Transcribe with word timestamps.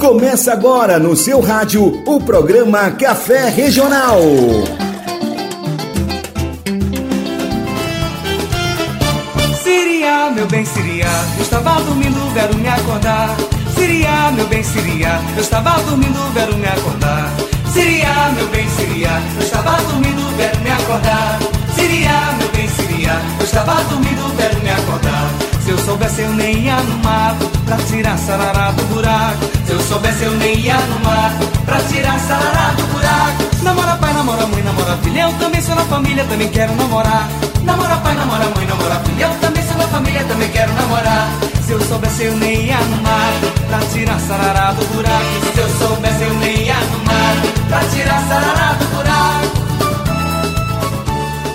Começa 0.00 0.54
agora 0.54 0.98
no 0.98 1.14
seu 1.14 1.42
rádio 1.42 2.02
o 2.06 2.18
programa 2.18 2.90
Café 2.92 3.50
Regional. 3.50 4.18
Siria, 9.62 10.30
meu 10.30 10.46
bem, 10.46 10.64
Siria, 10.64 11.06
eu 11.36 11.42
estava 11.42 11.74
dormindo, 11.82 12.32
vero 12.32 12.56
me 12.56 12.68
acordar. 12.68 13.36
Siria, 13.76 14.30
meu 14.32 14.46
bem, 14.46 14.62
Siria, 14.64 15.20
eu 15.36 15.42
estava 15.42 15.78
dormindo, 15.82 16.32
vero 16.32 16.56
me 16.56 16.66
acordar. 16.66 17.30
Siria, 17.70 18.30
meu 18.34 18.48
bem, 18.48 18.66
Siria, 18.70 19.10
eu 19.36 19.42
estava 19.42 19.82
dormindo, 19.82 20.34
vero 20.38 20.58
me 20.60 20.70
acordar. 20.70 21.38
Siria, 21.74 22.32
meu 22.38 22.48
bem, 22.48 22.68
Siria, 22.68 23.20
eu 23.38 23.44
estava 23.44 23.74
dormindo, 23.84 24.34
vero 24.34 24.60
me 24.62 24.70
acordar. 24.70 25.09
Soubesse 25.84 26.22
eu 26.22 26.30
nem 26.34 26.58
ia 26.64 26.76
no 26.76 26.96
mato 26.98 27.46
Pra 27.64 27.76
tirar 27.76 28.18
sarará 28.18 28.70
do 28.72 28.82
buraco. 28.84 29.44
Se 29.66 29.72
eu 29.72 29.80
soubesse 29.80 30.24
eu 30.24 30.32
nem 30.32 30.58
ia 30.58 30.76
no 30.76 31.00
mato 31.00 31.46
Pra 31.64 31.80
tirar 31.80 32.18
sarará 32.20 32.70
do 32.76 32.86
buraco. 32.88 33.62
Namora 33.62 33.96
pai, 33.96 34.12
namora 34.12 34.46
mãe, 34.46 34.62
namora 34.62 34.96
filha 35.02 35.22
Eu 35.22 35.32
também 35.34 35.60
sou 35.60 35.74
na 35.74 35.84
família, 35.84 36.24
também 36.24 36.48
quero 36.48 36.74
namorar. 36.76 37.28
Namora 37.64 37.96
pai, 37.96 38.14
namora 38.14 38.50
mãe, 38.56 38.66
namora 38.66 39.00
filha 39.04 39.24
Eu 39.26 39.40
também 39.40 39.62
sou 39.66 39.76
na 39.76 39.88
família, 39.88 40.24
também 40.24 40.48
quero 40.50 40.72
namorar. 40.74 41.28
Se 41.64 41.72
eu 41.72 41.80
soubesse 41.80 42.24
eu 42.24 42.36
nem 42.36 42.66
ia 42.66 42.78
no 42.78 42.96
mato 43.02 43.60
Pra 43.68 43.78
tirar 43.92 44.20
sarará 44.20 44.72
do 44.72 44.84
buraco. 44.94 45.54
Se 45.54 45.60
eu 45.60 45.68
soubesse 45.78 46.22
eu 46.22 46.34
nem 46.34 46.62
ia 46.64 46.74
no 46.74 46.98
mato 47.04 47.60
Pra 47.68 47.80
tirar 47.80 48.20
sarará 48.28 48.72
do 48.74 48.84
buraco 48.96 49.59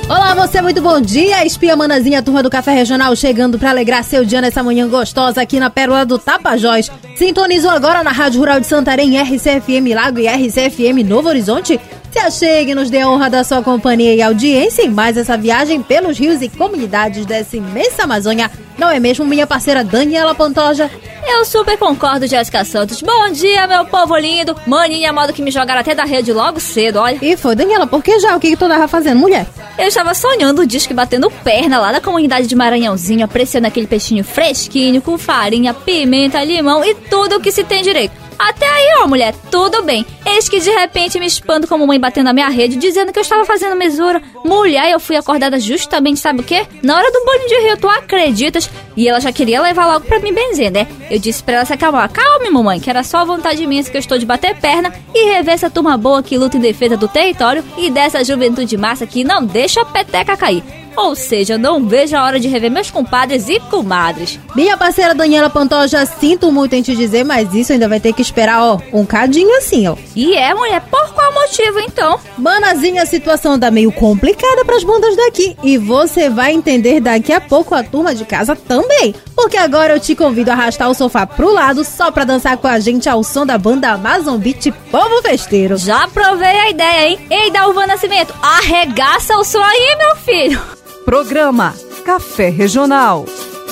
Olá, 0.07 0.35
você, 0.35 0.61
muito 0.61 0.83
bom 0.83 1.01
dia. 1.01 1.43
Espia 1.43 1.75
Manazinha, 1.75 2.21
turma 2.21 2.43
do 2.43 2.49
Café 2.49 2.73
Regional, 2.73 3.15
chegando 3.15 3.57
para 3.57 3.71
alegrar 3.71 4.03
seu 4.03 4.23
dia 4.23 4.39
nessa 4.39 4.61
manhã 4.61 4.87
gostosa 4.87 5.41
aqui 5.41 5.59
na 5.59 5.67
Pérola 5.67 6.05
do 6.05 6.19
Tapajós. 6.19 6.91
Sintonizou 7.15 7.71
agora 7.71 8.03
na 8.03 8.11
Rádio 8.11 8.39
Rural 8.39 8.59
de 8.59 8.67
Santarém, 8.67 9.19
RCFM 9.19 9.95
Lago 9.95 10.19
e 10.19 10.27
RCFM 10.27 11.03
Novo 11.03 11.27
Horizonte? 11.27 11.79
Se 12.15 12.19
achegue 12.19 12.71
e 12.71 12.75
nos 12.75 12.89
dê 12.89 13.01
a 13.01 13.09
honra 13.09 13.29
da 13.29 13.43
sua 13.43 13.61
companhia 13.61 14.15
e 14.15 14.21
audiência 14.21 14.83
em 14.83 14.89
mais 14.89 15.17
essa 15.17 15.37
viagem 15.37 15.81
pelos 15.81 16.17
rios 16.17 16.41
e 16.41 16.47
comunidades 16.47 17.25
dessa 17.25 17.57
imensa 17.57 18.03
Amazônia. 18.03 18.49
Não 18.77 18.89
é 18.89 19.01
mesmo, 19.01 19.25
minha 19.25 19.45
parceira 19.45 19.83
Daniela 19.83 20.33
Pantoja? 20.33 20.89
Eu 21.27 21.43
super 21.43 21.77
concordo, 21.77 22.25
Jéssica 22.25 22.63
Santos. 22.63 23.01
Bom 23.01 23.29
dia, 23.33 23.67
meu 23.67 23.83
povo 23.83 24.15
lindo. 24.15 24.55
Maninha, 24.65 25.11
modo 25.11 25.33
que 25.33 25.41
me 25.41 25.51
jogaram 25.51 25.81
até 25.81 25.93
da 25.93 26.05
rede 26.05 26.31
logo 26.31 26.57
cedo, 26.57 26.99
olha. 26.99 27.19
E 27.21 27.35
foi, 27.35 27.53
Daniela, 27.53 27.85
por 27.85 28.01
que 28.01 28.17
já? 28.17 28.33
O 28.33 28.39
que, 28.39 28.51
que 28.51 28.55
tu 28.55 28.65
tava 28.65 28.87
fazendo, 28.87 29.19
mulher? 29.19 29.45
Eu 29.77 29.87
estava 29.89 30.13
sonhando 30.13 30.61
o 30.61 30.65
disco 30.65 30.93
batendo 30.93 31.29
perna 31.29 31.79
lá 31.81 31.91
na 31.91 31.99
comunidade 31.99 32.47
de 32.47 32.55
Maranhãozinho, 32.55 33.25
apreciando 33.25 33.67
aquele 33.67 33.87
peixinho 33.87 34.23
fresquinho, 34.23 35.01
com 35.01 35.17
farinha, 35.17 35.73
pimenta, 35.73 36.41
limão 36.45 36.81
e 36.81 36.95
tudo 36.95 37.35
o 37.35 37.41
que 37.41 37.51
se 37.51 37.65
tem 37.65 37.83
direito. 37.83 38.24
Até 38.37 38.67
aí, 38.67 39.01
ó, 39.01 39.07
mulher, 39.07 39.33
tudo 39.49 39.81
bem. 39.83 40.05
Eis 40.25 40.49
que 40.49 40.59
de 40.59 40.69
repente 40.69 41.19
me 41.19 41.25
expando 41.25 41.67
como 41.67 41.87
mãe 41.87 41.99
batendo 41.99 42.25
na 42.25 42.33
minha 42.33 42.49
rede, 42.49 42.75
dizendo 42.75 43.13
que 43.13 43.19
eu 43.19 43.23
estava 43.23 43.45
fazendo 43.45 43.75
mesura. 43.75 44.21
Mulher, 44.43 44.91
eu 44.91 44.99
fui 44.99 45.15
acordada 45.15 45.59
justamente, 45.59 46.19
sabe 46.19 46.41
o 46.41 46.43
quê? 46.43 46.65
Na 46.83 46.97
hora 46.97 47.11
do 47.11 47.25
banho 47.25 47.47
de 47.47 47.55
rio, 47.61 47.77
tu 47.77 47.87
acreditas? 47.87 48.69
E 48.95 49.07
ela 49.07 49.19
já 49.19 49.31
queria 49.31 49.61
levar 49.61 49.85
logo 49.85 50.05
pra 50.05 50.19
me 50.19 50.31
benzer, 50.31 50.71
né? 50.71 50.87
Eu 51.09 51.19
disse 51.19 51.43
pra 51.43 51.55
ela 51.55 51.65
se 51.65 51.73
acalmar. 51.73 52.09
Calme, 52.09 52.49
mamãe, 52.49 52.79
que 52.79 52.89
era 52.89 53.03
só 53.03 53.25
vontade 53.25 53.65
minha 53.67 53.83
que 53.83 53.95
eu 53.95 53.99
estou 53.99 54.17
de 54.17 54.25
bater 54.25 54.55
perna 54.55 54.93
e 55.13 55.31
rever 55.31 55.53
essa 55.53 55.69
turma 55.69 55.97
boa 55.97 56.23
que 56.23 56.37
luta 56.37 56.57
em 56.57 56.61
defesa 56.61 56.95
do 56.97 57.07
território 57.07 57.63
e 57.77 57.89
dessa 57.89 58.23
juventude 58.23 58.77
massa 58.77 59.05
que 59.05 59.23
não 59.23 59.45
deixa 59.45 59.81
a 59.81 59.85
peteca 59.85 60.37
cair. 60.37 60.63
Ou 60.95 61.15
seja, 61.15 61.57
não 61.57 61.85
vejo 61.87 62.15
a 62.15 62.23
hora 62.23 62.39
de 62.39 62.47
rever 62.47 62.71
meus 62.71 62.89
compadres 62.89 63.49
e 63.49 63.59
comadres. 63.59 64.39
Minha 64.55 64.77
parceira 64.77 65.13
Daniela 65.13 65.49
Pantoja, 65.49 66.05
sinto 66.05 66.51
muito 66.51 66.73
em 66.73 66.81
te 66.81 66.95
dizer, 66.95 67.23
mas 67.23 67.53
isso 67.53 67.73
ainda 67.73 67.87
vai 67.87 67.99
ter 67.99 68.13
que 68.13 68.21
esperar, 68.21 68.61
ó, 68.61 68.79
um 68.93 69.05
cadinho 69.05 69.57
assim, 69.57 69.87
ó. 69.87 69.95
E 70.15 70.35
é, 70.35 70.53
mulher, 70.53 70.81
por 70.81 71.13
qual 71.13 71.33
motivo 71.33 71.79
então? 71.79 72.19
Manazinha, 72.37 73.03
a 73.03 73.05
situação 73.05 73.59
tá 73.59 73.69
meio 73.69 73.91
complicada 73.91 74.63
pras 74.65 74.83
bandas 74.83 75.15
daqui. 75.15 75.55
E 75.63 75.77
você 75.77 76.29
vai 76.29 76.53
entender 76.53 76.99
daqui 76.99 77.33
a 77.33 77.41
pouco 77.41 77.75
a 77.75 77.83
turma 77.83 78.15
de 78.15 78.25
casa 78.25 78.55
também. 78.55 79.13
Porque 79.35 79.57
agora 79.57 79.93
eu 79.93 79.99
te 79.99 80.15
convido 80.15 80.51
a 80.51 80.53
arrastar 80.53 80.89
o 80.89 80.93
sofá 80.93 81.27
pro 81.27 81.51
lado 81.51 81.83
só 81.83 82.11
pra 82.11 82.23
dançar 82.23 82.57
com 82.57 82.67
a 82.67 82.79
gente 82.79 83.09
ao 83.09 83.23
som 83.23 83.45
da 83.45 83.57
banda 83.57 83.89
Amazon 83.89 84.37
Beat 84.37 84.71
Povo 84.91 85.21
Festeiro. 85.21 85.77
Já 85.77 86.07
provei 86.07 86.47
a 86.47 86.69
ideia, 86.69 87.09
hein? 87.09 87.19
Ei, 87.29 87.51
Dalva 87.51 87.85
Nascimento, 87.85 88.33
arregaça 88.41 89.37
o 89.37 89.43
som 89.43 89.61
aí, 89.61 89.97
meu 89.97 90.15
filho. 90.17 90.84
Programa 91.05 91.71
Café 92.03 92.49
Regional. 92.49 93.25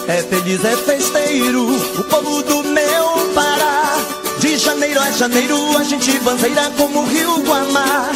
É 0.07 0.21
feliz, 0.21 0.63
é 0.63 0.77
festeiro, 0.77 1.67
o 1.67 2.03
povo 2.03 2.43
do 2.43 2.63
meu 2.63 3.33
Pará. 3.33 3.97
De 4.39 4.55
janeiro 4.55 4.99
a 4.99 5.09
janeiro 5.11 5.57
a 5.75 5.83
gente 5.83 6.19
bandeira 6.19 6.71
como 6.77 7.01
o 7.01 7.05
rio 7.07 7.43
Guamá. 7.43 8.11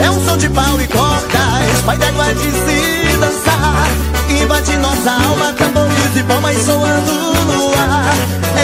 É 0.00 0.08
um 0.08 0.24
som 0.24 0.36
de 0.36 0.48
pau 0.50 0.80
e 0.80 0.86
cordas, 0.86 1.82
pai 1.84 1.98
d'égua 1.98 2.32
de 2.32 2.50
se 2.52 3.16
dançar. 3.18 3.88
Invade 4.40 4.76
nossa 4.76 5.10
alma, 5.10 5.52
tambores 5.54 6.16
e 6.16 6.22
palmas 6.22 6.56
soando 6.58 7.12
no 7.12 7.72
ar. 7.72 8.14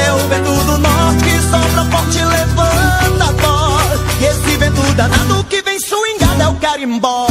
É 0.06 0.12
o 0.12 0.19
vento 0.28 0.65
do 0.67 0.78
norte 0.78 1.25
que 1.25 1.43
sopra 1.50 1.84
forte, 1.91 2.19
levanta 2.25 3.25
a 3.25 3.33
voz. 3.33 4.00
E 4.21 4.25
esse 4.25 4.56
vento 4.56 4.83
danado 4.94 5.44
que 5.50 5.61
vem 5.62 5.81
swingado 5.81 6.43
é 6.43 6.47
o 6.47 6.55
carimbó. 6.55 7.25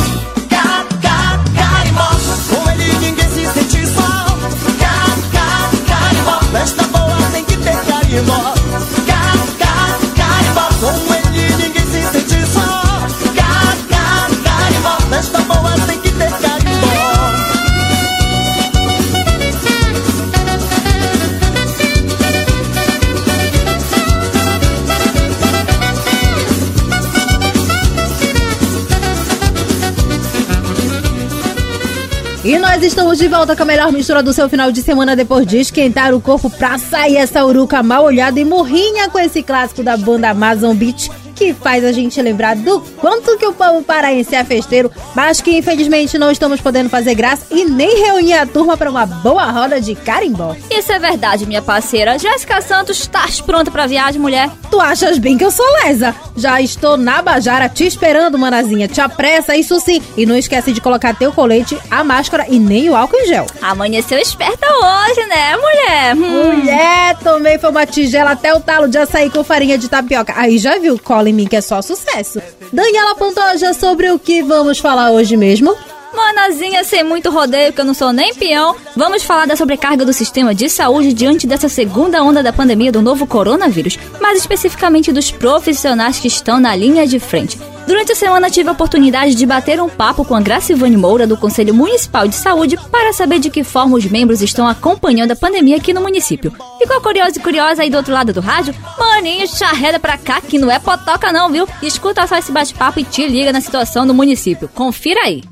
Estamos 33.15 33.19
de 33.19 33.27
volta 33.27 33.55
com 33.55 33.63
a 33.63 33.65
melhor 33.65 33.91
mistura 33.91 34.21
do 34.21 34.33
seu 34.33 34.49
final 34.49 34.71
de 34.71 34.81
semana 34.81 35.15
depois 35.15 35.45
de 35.45 35.57
esquentar 35.57 36.13
o 36.13 36.19
corpo 36.19 36.49
pra 36.49 36.77
sair 36.77 37.17
essa 37.17 37.45
uruca 37.45 37.81
mal 37.81 38.03
olhada 38.03 38.39
e 38.39 38.45
morrinha 38.45 39.09
com 39.09 39.17
esse 39.17 39.41
clássico 39.41 39.83
da 39.83 39.95
banda 39.95 40.29
Amazon 40.29 40.75
Beach 40.75 41.09
que 41.35 41.53
faz 41.53 41.83
a 41.83 41.91
gente 41.91 42.19
lembrar 42.21 42.55
do 42.55 42.79
quanto 42.97 43.37
que 43.37 43.45
o 43.45 43.53
povo 43.53 43.83
paraense 43.83 44.33
é 44.33 44.43
festeiro, 44.43 44.89
mas 45.13 45.41
que 45.41 45.57
infelizmente 45.57 46.17
não 46.17 46.31
estamos 46.31 46.61
podendo 46.61 46.89
fazer 46.89 47.13
graça 47.13 47.45
e 47.51 47.65
nem 47.65 48.03
reunir 48.03 48.33
a 48.33 48.45
turma 48.45 48.77
para 48.77 48.89
uma 48.89 49.05
boa 49.05 49.51
roda 49.51 49.79
de 49.81 49.93
carimbó. 49.93 50.55
Isso 50.71 50.91
é 50.91 50.97
verdade, 50.97 51.45
minha 51.45 51.61
parceira. 51.61 52.17
Jéssica 52.17 52.61
Santos, 52.61 52.99
estás 52.99 53.41
pronta 53.41 53.69
pra 53.69 53.85
viagem, 53.85 54.19
mulher? 54.19 54.49
Tu 54.71 54.79
achas 54.79 55.17
bem 55.17 55.37
que 55.37 55.43
eu 55.43 55.51
sou 55.51 55.65
lesa? 55.83 56.15
Já 56.37 56.61
estou 56.61 56.97
na 56.97 57.21
Bajara 57.21 57.67
te 57.69 57.85
esperando, 57.85 58.37
manazinha. 58.37 58.87
Te 58.87 59.01
apressa, 59.01 59.55
isso 59.55 59.79
sim. 59.79 60.01
E 60.15 60.25
não 60.25 60.35
esquece 60.35 60.71
de 60.71 60.81
colocar 60.81 61.15
teu 61.15 61.31
colete, 61.31 61.77
a 61.91 62.03
máscara 62.03 62.45
e 62.47 62.59
nem 62.59 62.89
o 62.89 62.95
álcool 62.95 63.17
em 63.17 63.27
gel. 63.27 63.45
Amanheceu 63.61 64.17
esperta 64.17 64.65
hoje, 64.67 65.25
né, 65.27 65.55
mulher? 65.55 66.15
Hum. 66.15 66.55
Mulher, 66.57 67.17
tomei 67.23 67.57
foi 67.57 67.69
uma 67.69 67.85
tigela 67.85 68.31
até 68.31 68.53
o 68.53 68.59
talo 68.59 68.87
de 68.87 68.97
açaí 68.97 69.29
com 69.29 69.43
farinha 69.43 69.77
de 69.77 69.89
tapioca. 69.89 70.33
Aí 70.35 70.57
já 70.57 70.77
viu, 70.77 70.99
cola 70.99 71.24
em 71.27 71.33
mim 71.33 71.47
que 71.47 71.55
é 71.55 71.61
só 71.61 71.81
sucesso. 71.81 72.41
Daniela 72.71 73.15
Pantoja, 73.15 73.73
sobre 73.73 74.11
o 74.11 74.19
que 74.19 74.41
vamos 74.43 74.79
falar 74.79 75.11
hoje 75.11 75.35
mesmo? 75.37 75.75
Manazinha, 76.15 76.83
sem 76.83 77.03
muito 77.03 77.29
rodeio, 77.29 77.73
que 77.73 77.81
eu 77.81 77.85
não 77.85 77.93
sou 77.93 78.13
nem 78.13 78.33
peão, 78.33 78.75
vamos 78.95 79.23
falar 79.23 79.45
da 79.45 79.55
sobrecarga 79.55 80.05
do 80.05 80.13
sistema 80.13 80.55
de 80.55 80.69
saúde 80.69 81.13
diante 81.13 81.45
dessa 81.45 81.67
segunda 81.67 82.23
onda 82.23 82.41
da 82.41 82.53
pandemia 82.53 82.91
do 82.91 83.01
novo 83.01 83.27
coronavírus, 83.27 83.99
mais 84.21 84.39
especificamente 84.39 85.11
dos 85.11 85.29
profissionais 85.29 86.19
que 86.19 86.27
estão 86.27 86.59
na 86.59 86.75
linha 86.75 87.05
de 87.05 87.19
frente. 87.19 87.59
Durante 87.85 88.13
a 88.13 88.15
semana 88.15 88.49
tive 88.49 88.69
a 88.69 88.71
oportunidade 88.71 89.35
de 89.35 89.45
bater 89.45 89.79
um 89.79 89.87
papo 89.87 90.25
com 90.25 90.33
a 90.33 90.41
Gracivane 90.41 90.97
Moura 90.97 91.27
do 91.27 91.37
Conselho 91.37 91.73
Municipal 91.73 92.27
de 92.27 92.35
Saúde 92.35 92.77
para 92.89 93.13
saber 93.13 93.37
de 93.37 93.51
que 93.51 93.63
forma 93.63 93.95
os 93.95 94.05
membros 94.05 94.41
estão 94.41 94.67
acompanhando 94.67 95.31
a 95.31 95.35
pandemia 95.35 95.77
aqui 95.77 95.93
no 95.93 96.01
município. 96.01 96.51
Ficou 96.79 96.99
curioso 97.01 97.37
e 97.37 97.41
curiosa 97.41 97.83
aí 97.83 97.89
do 97.89 97.97
outro 97.97 98.13
lado 98.13 98.33
do 98.33 98.41
rádio? 98.41 98.73
Maninho, 98.97 99.47
charreda 99.47 99.99
pra 99.99 100.17
cá 100.17 100.41
que 100.41 100.57
não 100.57 100.71
é 100.71 100.79
potoca 100.79 101.31
não, 101.31 101.51
viu? 101.51 101.67
Escuta 101.83 102.25
só 102.25 102.37
esse 102.37 102.51
bate-papo 102.51 102.99
e 102.99 103.03
te 103.03 103.27
liga 103.27 103.53
na 103.53 103.61
situação 103.61 104.07
do 104.07 104.13
município. 104.13 104.67
Confira 104.73 105.21
aí. 105.25 105.43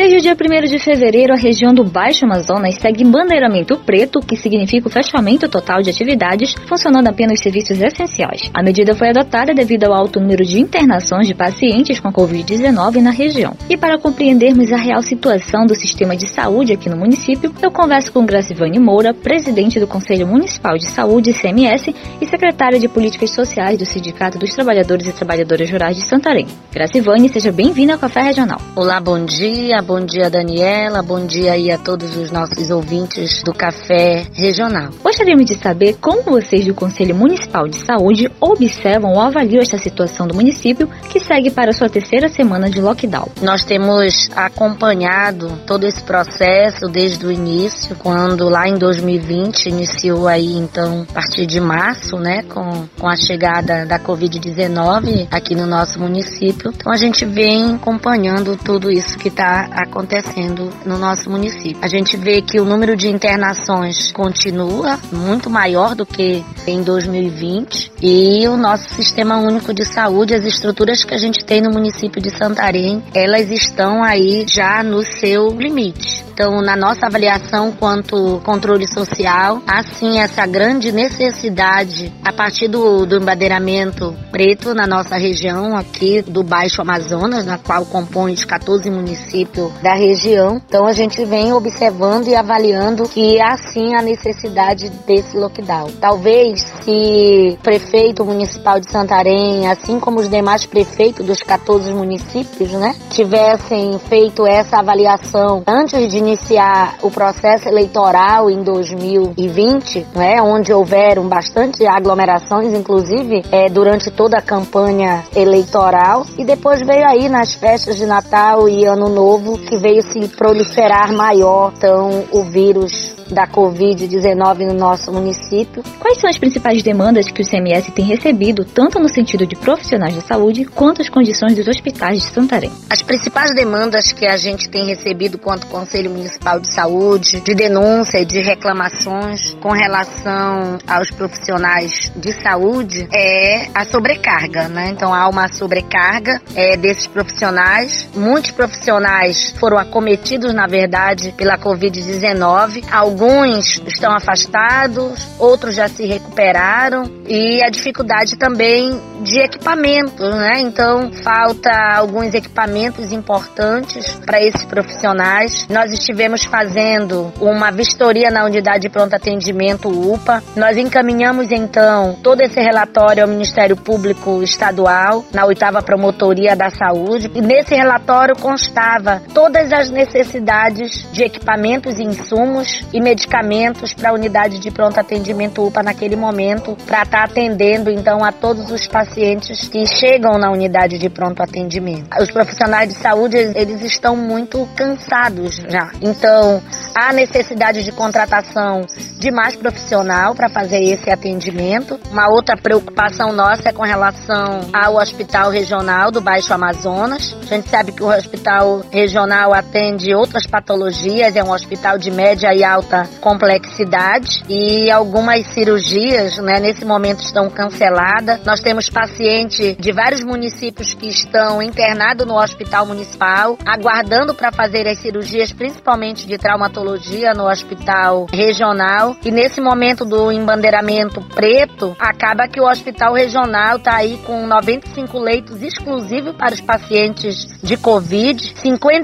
Desde 0.00 0.16
o 0.16 0.20
dia 0.22 0.34
1 0.34 0.66
de 0.66 0.78
fevereiro, 0.78 1.34
a 1.34 1.36
região 1.36 1.74
do 1.74 1.84
Baixo 1.84 2.24
Amazonas 2.24 2.76
segue 2.76 3.04
bandeiramento 3.04 3.76
preto, 3.76 4.18
que 4.20 4.34
significa 4.34 4.88
o 4.88 4.90
fechamento 4.90 5.46
total 5.46 5.82
de 5.82 5.90
atividades, 5.90 6.54
funcionando 6.66 7.08
apenas 7.08 7.38
serviços 7.38 7.78
essenciais. 7.78 8.50
A 8.54 8.62
medida 8.62 8.94
foi 8.94 9.10
adotada 9.10 9.52
devido 9.52 9.84
ao 9.84 9.92
alto 9.92 10.18
número 10.18 10.42
de 10.42 10.58
internações 10.58 11.28
de 11.28 11.34
pacientes 11.34 12.00
com 12.00 12.10
Covid-19 12.10 13.02
na 13.02 13.10
região. 13.10 13.54
E 13.68 13.76
para 13.76 13.98
compreendermos 13.98 14.72
a 14.72 14.78
real 14.78 15.02
situação 15.02 15.66
do 15.66 15.74
sistema 15.74 16.16
de 16.16 16.26
saúde 16.26 16.72
aqui 16.72 16.88
no 16.88 16.96
município, 16.96 17.52
eu 17.60 17.70
converso 17.70 18.10
com 18.10 18.24
Gracivane 18.24 18.78
Moura, 18.78 19.12
presidente 19.12 19.78
do 19.78 19.86
Conselho 19.86 20.26
Municipal 20.26 20.78
de 20.78 20.88
Saúde, 20.88 21.34
CMS, 21.34 21.94
e 22.22 22.24
secretária 22.24 22.80
de 22.80 22.88
Políticas 22.88 23.32
Sociais 23.32 23.78
do 23.78 23.84
Sindicato 23.84 24.38
dos 24.38 24.54
Trabalhadores 24.54 25.06
e 25.06 25.12
Trabalhadoras 25.12 25.70
Rurais 25.70 25.98
de 25.98 26.04
Santarém. 26.04 26.46
Gracivane, 26.72 27.28
seja 27.28 27.52
bem-vinda 27.52 27.92
ao 27.92 27.98
Café 27.98 28.22
Regional. 28.22 28.62
Olá, 28.74 28.98
bom 28.98 29.22
dia 29.26 29.89
bom 29.90 30.06
dia 30.06 30.30
Daniela, 30.30 31.02
bom 31.02 31.26
dia 31.26 31.50
aí 31.50 31.68
a 31.72 31.76
todos 31.76 32.16
os 32.16 32.30
nossos 32.30 32.70
ouvintes 32.70 33.42
do 33.42 33.52
Café 33.52 34.24
Regional. 34.32 34.90
Gostaríamos 35.02 35.46
de 35.46 35.58
saber 35.58 35.96
como 36.00 36.22
vocês 36.22 36.64
do 36.64 36.72
Conselho 36.72 37.12
Municipal 37.12 37.66
de 37.66 37.74
Saúde 37.74 38.30
observam 38.40 39.14
ou 39.14 39.20
avaliam 39.20 39.60
esta 39.60 39.78
situação 39.78 40.28
do 40.28 40.34
município 40.36 40.88
que 41.08 41.18
segue 41.18 41.50
para 41.50 41.72
sua 41.72 41.88
terceira 41.88 42.28
semana 42.28 42.70
de 42.70 42.80
lockdown. 42.80 43.30
Nós 43.42 43.64
temos 43.64 44.30
acompanhado 44.36 45.58
todo 45.66 45.84
esse 45.84 46.00
processo 46.04 46.86
desde 46.86 47.26
o 47.26 47.32
início, 47.32 47.96
quando 47.96 48.48
lá 48.48 48.68
em 48.68 48.78
2020 48.78 49.70
iniciou 49.70 50.28
aí 50.28 50.52
então 50.52 51.04
a 51.10 51.14
partir 51.14 51.46
de 51.46 51.60
março, 51.60 52.16
né, 52.16 52.44
com, 52.44 52.86
com 52.96 53.08
a 53.08 53.16
chegada 53.16 53.84
da 53.84 53.98
Covid-19 53.98 55.26
aqui 55.32 55.56
no 55.56 55.66
nosso 55.66 55.98
município. 55.98 56.72
Então 56.72 56.92
a 56.92 56.96
gente 56.96 57.24
vem 57.24 57.74
acompanhando 57.74 58.56
tudo 58.56 58.88
isso 58.88 59.18
que 59.18 59.26
está 59.26 59.79
acontecendo 59.82 60.70
no 60.84 60.98
nosso 60.98 61.30
município. 61.30 61.78
A 61.82 61.88
gente 61.88 62.16
vê 62.16 62.42
que 62.42 62.60
o 62.60 62.64
número 62.64 62.96
de 62.96 63.08
internações 63.08 64.12
continua 64.12 64.98
muito 65.12 65.48
maior 65.48 65.94
do 65.94 66.06
que 66.06 66.44
em 66.66 66.82
2020 66.82 67.92
e 68.02 68.48
o 68.48 68.56
nosso 68.56 68.88
sistema 68.94 69.36
único 69.38 69.72
de 69.74 69.84
saúde, 69.84 70.34
as 70.34 70.44
estruturas 70.44 71.04
que 71.04 71.14
a 71.14 71.18
gente 71.18 71.44
tem 71.44 71.60
no 71.60 71.70
município 71.70 72.20
de 72.20 72.30
Santarém, 72.36 73.02
elas 73.14 73.50
estão 73.50 74.02
aí 74.02 74.44
já 74.48 74.82
no 74.82 75.02
seu 75.02 75.48
limite. 75.50 76.24
Então, 76.32 76.62
na 76.62 76.74
nossa 76.74 77.06
avaliação 77.06 77.70
quanto 77.70 78.40
controle 78.42 78.88
social, 78.88 79.60
há 79.66 79.82
sim 79.82 80.20
essa 80.20 80.46
grande 80.46 80.90
necessidade 80.90 82.10
a 82.24 82.32
partir 82.32 82.66
do, 82.66 83.04
do 83.04 83.16
embadeiramento 83.16 84.16
preto 84.32 84.74
na 84.74 84.86
nossa 84.86 85.18
região 85.18 85.76
aqui 85.76 86.22
do 86.22 86.42
Baixo 86.42 86.80
Amazonas, 86.80 87.44
na 87.44 87.58
qual 87.58 87.84
compõe 87.84 88.32
os 88.32 88.44
14 88.44 88.90
municípios 88.90 89.59
da 89.82 89.94
região. 89.94 90.60
Então, 90.66 90.86
a 90.86 90.92
gente 90.92 91.24
vem 91.24 91.52
observando 91.52 92.28
e 92.28 92.34
avaliando 92.34 93.08
que 93.08 93.40
há 93.40 93.56
sim 93.56 93.94
a 93.94 94.02
necessidade 94.02 94.88
desse 95.06 95.36
lockdown. 95.36 95.90
Talvez 96.00 96.60
se 96.82 97.56
o 97.58 97.62
prefeito 97.62 98.24
municipal 98.24 98.80
de 98.80 98.90
Santarém, 98.90 99.68
assim 99.68 99.98
como 99.98 100.20
os 100.20 100.28
demais 100.28 100.64
prefeitos 100.66 101.26
dos 101.26 101.42
14 101.42 101.92
municípios, 101.92 102.70
né, 102.72 102.94
tivessem 103.10 103.98
feito 104.08 104.46
essa 104.46 104.78
avaliação 104.78 105.62
antes 105.66 106.08
de 106.08 106.18
iniciar 106.18 106.96
o 107.02 107.10
processo 107.10 107.68
eleitoral 107.68 108.50
em 108.50 108.62
2020, 108.62 110.06
né, 110.14 110.40
onde 110.42 110.72
houveram 110.72 111.28
bastante 111.28 111.86
aglomerações, 111.86 112.72
inclusive 112.72 113.42
é, 113.50 113.68
durante 113.68 114.10
toda 114.10 114.38
a 114.38 114.42
campanha 114.42 115.24
eleitoral, 115.34 116.24
e 116.38 116.44
depois 116.44 116.80
veio 116.80 117.06
aí 117.06 117.28
nas 117.28 117.54
festas 117.54 117.96
de 117.96 118.06
Natal 118.06 118.68
e 118.68 118.84
Ano 118.84 119.08
Novo 119.08 119.49
que 119.58 119.76
veio 119.76 120.02
se 120.02 120.28
proliferar 120.28 121.12
maior 121.12 121.72
então 121.76 122.24
o 122.32 122.44
vírus 122.44 123.14
da 123.30 123.46
Covid-19 123.46 124.66
no 124.66 124.74
nosso 124.74 125.12
município. 125.12 125.82
Quais 125.98 126.18
são 126.18 126.28
as 126.28 126.38
principais 126.38 126.82
demandas 126.82 127.30
que 127.30 127.42
o 127.42 127.48
CMS 127.48 127.90
tem 127.92 128.04
recebido, 128.04 128.64
tanto 128.64 128.98
no 128.98 129.08
sentido 129.08 129.46
de 129.46 129.56
profissionais 129.56 130.14
da 130.14 130.20
saúde, 130.20 130.64
quanto 130.64 131.00
as 131.00 131.08
condições 131.08 131.54
dos 131.54 131.68
hospitais 131.68 132.22
de 132.22 132.30
Santarém? 132.30 132.72
As 132.88 133.02
principais 133.02 133.54
demandas 133.54 134.12
que 134.12 134.26
a 134.26 134.36
gente 134.36 134.68
tem 134.68 134.86
recebido 134.86 135.38
quanto 135.38 135.66
Conselho 135.68 136.10
Municipal 136.10 136.60
de 136.60 136.72
Saúde, 136.72 137.40
de 137.40 137.54
denúncia 137.54 138.18
e 138.18 138.24
de 138.24 138.40
reclamações 138.40 139.54
com 139.60 139.70
relação 139.70 140.78
aos 140.86 141.10
profissionais 141.10 142.10
de 142.16 142.32
saúde, 142.42 143.08
é 143.12 143.68
a 143.74 143.84
sobrecarga, 143.84 144.68
né? 144.68 144.90
Então 144.90 145.14
há 145.14 145.28
uma 145.28 145.48
sobrecarga 145.52 146.40
é, 146.54 146.76
desses 146.76 147.06
profissionais. 147.06 148.08
Muitos 148.14 148.50
profissionais 148.50 149.39
foram 149.58 149.78
acometidos, 149.78 150.52
na 150.52 150.66
verdade, 150.66 151.32
pela 151.36 151.58
Covid-19. 151.58 152.84
Alguns 152.90 153.80
estão 153.86 154.12
afastados, 154.12 155.26
outros 155.38 155.74
já 155.74 155.88
se 155.88 156.06
recuperaram 156.06 157.04
e 157.26 157.62
a 157.62 157.70
dificuldade 157.70 158.36
também 158.36 159.00
de 159.22 159.38
equipamentos, 159.38 160.34
né? 160.34 160.60
Então 160.60 161.12
falta 161.12 161.70
alguns 161.94 162.34
equipamentos 162.34 163.12
importantes 163.12 164.14
para 164.24 164.40
esses 164.42 164.64
profissionais. 164.64 165.66
Nós 165.68 165.92
estivemos 165.92 166.44
fazendo 166.44 167.32
uma 167.40 167.70
vistoria 167.70 168.30
na 168.30 168.44
unidade 168.44 168.80
de 168.80 168.88
pronto 168.88 169.14
atendimento 169.14 169.88
UPA. 169.88 170.42
Nós 170.56 170.76
encaminhamos 170.76 171.50
então 171.52 172.18
todo 172.22 172.40
esse 172.40 172.60
relatório 172.60 173.22
ao 173.22 173.28
Ministério 173.28 173.76
Público 173.76 174.42
Estadual, 174.42 175.24
na 175.32 175.44
oitava 175.44 175.82
promotoria 175.82 176.56
da 176.56 176.70
saúde. 176.70 177.30
E 177.34 177.40
nesse 177.40 177.74
relatório 177.74 178.34
constava 178.36 179.22
todas 179.32 179.72
as 179.72 179.90
necessidades 179.90 181.06
de 181.12 181.22
equipamentos 181.22 181.98
e 181.98 182.02
insumos 182.02 182.82
e 182.92 183.00
medicamentos 183.00 183.94
para 183.94 184.10
a 184.10 184.12
unidade 184.12 184.58
de 184.58 184.70
pronto 184.70 184.98
atendimento 184.98 185.64
UPA 185.64 185.82
naquele 185.82 186.16
momento, 186.16 186.76
para 186.86 187.02
estar 187.02 187.18
tá 187.18 187.24
atendendo 187.24 187.90
então 187.90 188.24
a 188.24 188.32
todos 188.32 188.70
os 188.70 188.86
pacientes 188.86 189.68
que 189.68 189.86
chegam 189.86 190.38
na 190.38 190.50
unidade 190.50 190.98
de 190.98 191.08
pronto 191.08 191.42
atendimento. 191.42 192.08
Os 192.20 192.30
profissionais 192.30 192.88
de 192.88 192.94
saúde, 192.94 193.36
eles 193.36 193.82
estão 193.82 194.16
muito 194.16 194.68
cansados 194.76 195.56
já. 195.68 195.90
Então, 196.00 196.62
há 196.94 197.12
necessidade 197.12 197.84
de 197.84 197.92
contratação 197.92 198.86
de 199.18 199.30
mais 199.30 199.54
profissional 199.54 200.34
para 200.34 200.48
fazer 200.48 200.82
esse 200.82 201.10
atendimento. 201.10 201.98
Uma 202.10 202.28
outra 202.28 202.56
preocupação 202.56 203.32
nossa 203.32 203.68
é 203.68 203.72
com 203.72 203.82
relação 203.82 204.60
ao 204.72 204.96
Hospital 204.96 205.50
Regional 205.50 206.10
do 206.10 206.20
Baixo 206.20 206.52
Amazonas. 206.52 207.36
A 207.42 207.54
gente 207.54 207.68
sabe 207.68 207.92
que 207.92 208.02
o 208.02 208.08
Hospital 208.08 208.82
Regional 208.90 209.19
atende 209.52 210.14
outras 210.14 210.46
patologias, 210.46 211.36
é 211.36 211.42
um 211.42 211.52
hospital 211.52 211.98
de 211.98 212.10
média 212.10 212.54
e 212.54 212.62
alta 212.62 213.08
complexidade 213.20 214.42
e 214.48 214.90
algumas 214.90 215.46
cirurgias, 215.48 216.38
né, 216.38 216.60
nesse 216.60 216.84
momento 216.84 217.20
estão 217.20 217.50
canceladas. 217.50 218.40
Nós 218.44 218.60
temos 218.60 218.88
pacientes 218.88 219.76
de 219.78 219.92
vários 219.92 220.22
municípios 220.22 220.94
que 220.94 221.08
estão 221.08 221.62
internados 221.62 222.26
no 222.26 222.36
Hospital 222.36 222.86
Municipal, 222.86 223.58
aguardando 223.66 224.34
para 224.34 224.52
fazer 224.52 224.86
as 224.86 224.98
cirurgias, 224.98 225.52
principalmente 225.52 226.26
de 226.26 226.38
traumatologia 226.38 227.32
no 227.34 227.48
Hospital 227.48 228.26
Regional. 228.32 229.16
E 229.24 229.30
nesse 229.30 229.60
momento 229.60 230.04
do 230.04 230.30
embandeiramento 230.30 231.20
preto, 231.34 231.96
acaba 231.98 232.48
que 232.48 232.60
o 232.60 232.68
Hospital 232.68 233.14
Regional 233.14 233.76
está 233.76 233.96
aí 233.96 234.18
com 234.26 234.46
95 234.46 235.18
leitos 235.18 235.62
exclusivos 235.62 236.34
para 236.36 236.54
os 236.54 236.60
pacientes 236.60 237.46
de 237.62 237.76
Covid. 237.76 238.54